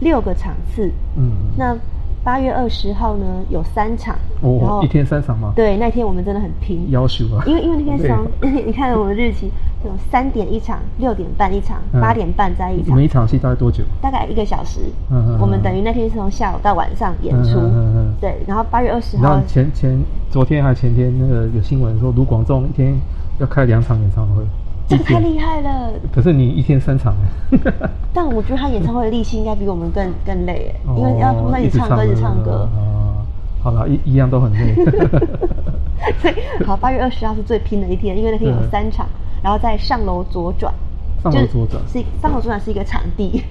[0.01, 0.91] 六个场次。
[1.17, 1.33] 嗯。
[1.57, 1.77] 那。
[2.25, 5.53] 八月二十号呢，有三场，哦，然后一天三场吗？
[5.57, 9.51] 对，那天我们真的很拼，要求啊，因为因为那天从 你看我们的日期，
[9.83, 12.95] 有三点一场，六点半一场，八点半再一场。
[12.95, 13.83] 每一场戏大概多久？
[14.03, 14.81] 大概一个小时。
[15.11, 15.39] 嗯嗯。
[15.41, 17.51] 我们等于那天是从下午到晚上演出。
[17.61, 18.15] 嗯嗯嗯。
[18.21, 19.23] 对，然后八月二十号。
[19.23, 19.99] 然后前前
[20.31, 22.95] 昨天还前天那个有新闻说卢广仲一天
[23.39, 24.43] 要开两场演唱会。
[24.89, 25.93] 这个太厉害了！
[26.11, 27.15] 可是你一天三场
[28.15, 32.69] 但我觉得他演唱会的力气应该比我们更更累哎，因为要他们一直唱歌，一直唱歌。
[32.75, 33.27] 哦，
[33.63, 34.75] 好了，一一样都很累。
[36.23, 39.07] 所以，好，八月二十号是最拼的一天，因为那天有三场，
[39.43, 40.73] 然后在上楼左转。
[41.23, 43.43] 上楼左转是上楼左转是一个场地，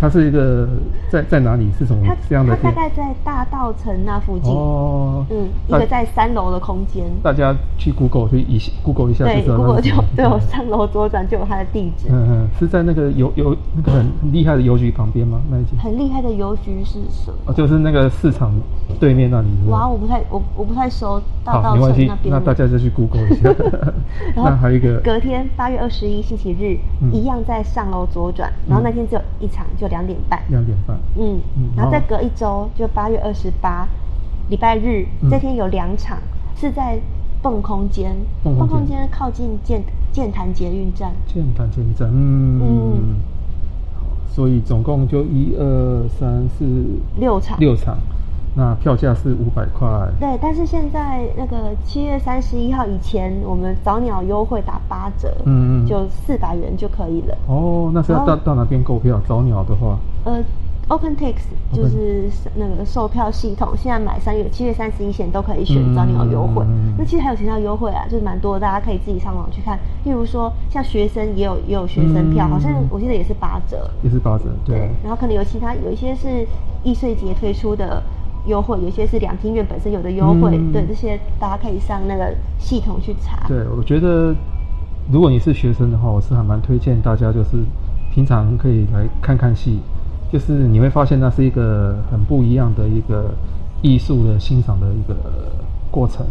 [0.00, 0.68] 它是一个
[1.10, 1.70] 在在哪里？
[1.78, 2.56] 是什么这样的？
[2.62, 7.04] 它大概在大道城那附近哦，嗯，一个在三楼的空间。
[7.22, 12.06] 大家去 Google 去一 Google 一下，对，Google 就对我上楼左转就有它的地址。
[12.10, 15.40] 嗯嗯，是在那个邮邮那个很厉害的邮局旁边吗？
[15.50, 17.36] 那一间很厉害的邮局是什么？
[17.46, 18.52] 哦，就是那个市场
[18.98, 19.48] 对面那里。
[19.68, 23.54] 哇，我不太我我不太熟大稻埕那边，那大家就去 Google 一下。
[24.34, 26.78] 那还有一个隔天八月二十一星期日，
[27.12, 27.62] 一样在。
[27.66, 30.40] 上楼左转，然后那天只有一场，就两点半。
[30.48, 30.96] 两点半。
[31.16, 31.40] 嗯，
[31.76, 33.86] 然后再隔一周，就八月二十八，
[34.48, 36.16] 礼拜日这天有两场，
[36.56, 36.98] 是在
[37.42, 38.16] 蹦空间。
[38.44, 39.82] 蹦空间靠近剑
[40.12, 41.12] 剑潭捷运站。
[41.26, 43.16] 剑潭捷运站，嗯嗯。
[44.30, 46.64] 所以总共就一二三四
[47.18, 47.58] 六场。
[47.58, 47.98] 六场。
[48.58, 49.86] 那票价是五百块，
[50.18, 57.36] 对，但是现在那个七月三十一号以前，我们早鸟优惠打八折，嗯嗯，就四百元就可以了。
[57.48, 59.20] 哦，那是要到到哪边购票？
[59.28, 60.42] 早鸟的话，呃
[60.88, 61.34] ，OpenTix
[61.70, 66.64] 就是那个售票系统，现在买三月七月三十一前都可以选早鸟优惠。
[66.66, 69.78] 嗯、那其实还有其他优惠啊，就是蛮多的，大家可以自己上网去看。
[70.04, 74.90] 例如说，像学生也有也有学生票，嗯、好像我记得也是八折，也是八折，对，对。
[75.02, 76.46] 然后可能有其他有一些是
[76.82, 78.02] 易碎节推出的。
[78.46, 83.46] 优惠有些是两厅院本身有的优惠，嗯、对这些大家可以上那个系统去查。
[83.48, 84.34] 对，我觉得
[85.10, 87.62] 如果你是学生的话，我是还蛮推荐大家，就是
[88.14, 89.80] 平常可以来看看戏，
[90.32, 93.34] 就是你会发现那是一个很不一样的一个
[93.82, 95.14] 艺术的欣赏的一个
[95.90, 96.24] 过程。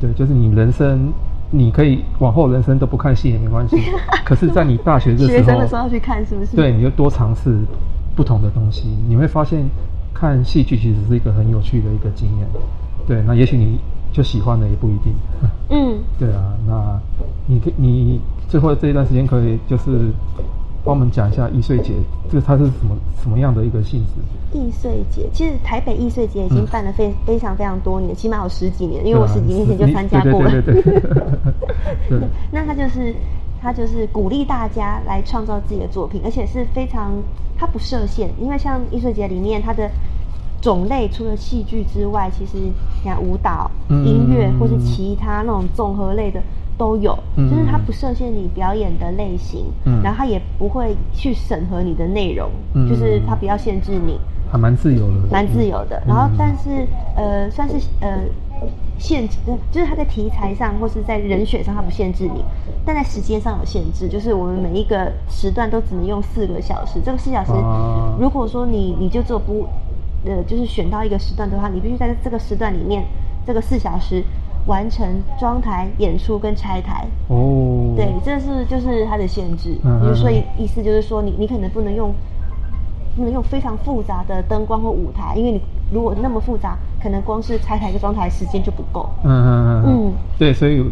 [0.00, 1.12] 对，就是你人生
[1.50, 3.76] 你可以往后人生都不看戏也没关系，
[4.24, 6.56] 可是在你大学的时候，学生的时候要去看是不是？
[6.56, 7.58] 对，你就多尝试
[8.16, 9.64] 不同的东西，你会发现。
[10.24, 12.48] 看戏剧其实是一个很有趣的一个经验，
[13.06, 13.78] 对，那也许你
[14.10, 15.12] 就喜欢的也不一定，
[15.68, 16.98] 嗯， 对啊，那
[17.46, 18.18] 你可你
[18.48, 20.10] 最后这一段时间可以就是
[20.82, 21.92] 帮我们讲一下易碎节，
[22.30, 24.58] 这个它是什么什么样的一个性质？
[24.58, 31.02] 易碎节其实台北易碎节已经办了非非常非常多年，起码有十几年，因为我十几年前就参加过了，对对对，
[32.08, 32.20] 对，
[32.50, 33.14] 那它就是。
[33.64, 37.14] 他就是鼓励大家来创造自己的作品，而且是非常
[37.56, 39.90] 他不设限，因为像艺术节里面，它的
[40.60, 46.42] 种类除了戏剧之外，其实你看舞蹈、音乐或是其他那种综合类的
[46.76, 49.64] 都有，就是他不设限你表演的类型，
[50.02, 52.50] 然后他也不会去审核你的内容，
[52.86, 54.20] 就是他不要限制你，
[54.52, 56.02] 还蛮自由的，蛮自由的。
[56.06, 56.86] 然后但是
[57.16, 58.18] 呃，算是呃。
[58.98, 59.38] 限制，
[59.70, 62.44] 就是它在题材上或是在人选上，它不限制你，
[62.84, 67.00] 但在时间上有限制，就是我们每一个时段都只能用四个小时。
[67.04, 67.52] 这个四小时，
[68.18, 69.66] 如果说你你就做不，
[70.24, 73.04] 呃，就是选到一个时段的话，你必须在这个时段里面，
[73.46, 74.22] 这个四小时
[74.66, 77.06] 完成装台、演出跟拆台。
[77.28, 79.70] 哦，对，这是就是它的限制。
[79.82, 82.14] 比如说，意思就是说，你你可能不能用。
[83.16, 85.60] 不能用非常复杂的灯光或舞台，因为你
[85.92, 89.06] 如果那么复杂，可能光是拆台跟装台时间就不够。
[89.24, 90.82] 嗯嗯嗯嗯，对，所以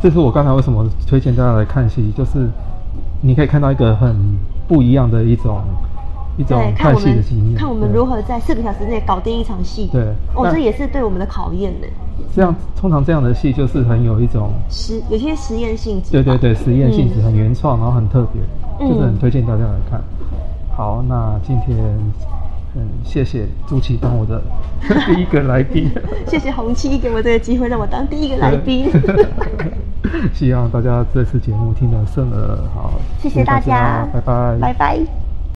[0.00, 2.48] 这是我刚才为什么推荐大家来看戏，就是
[3.20, 4.16] 你可以看到一个很
[4.66, 5.60] 不一样的一种
[6.38, 9.90] 一种看戏的经验，看我们如何在四个小时内搞定一场戏。
[9.92, 10.02] 对，
[10.34, 11.86] 哦，这也是对我们的考验呢。
[12.34, 16.10] 这样通常这样的戏就是很有一种实有些实验性质。
[16.10, 20.00] 对对对，实验性质很原创，然后很特别，就是很推荐大家来看。
[20.74, 21.76] 好，那今天
[22.76, 24.40] 嗯，谢谢朱琪当我的
[25.06, 25.90] 第一个来宾，
[26.28, 28.88] 谢谢红七给我这个机会让我当第一个来宾，
[30.32, 35.29] 希望大家这次节目听得顺耳好，谢谢大家，拜拜，拜拜。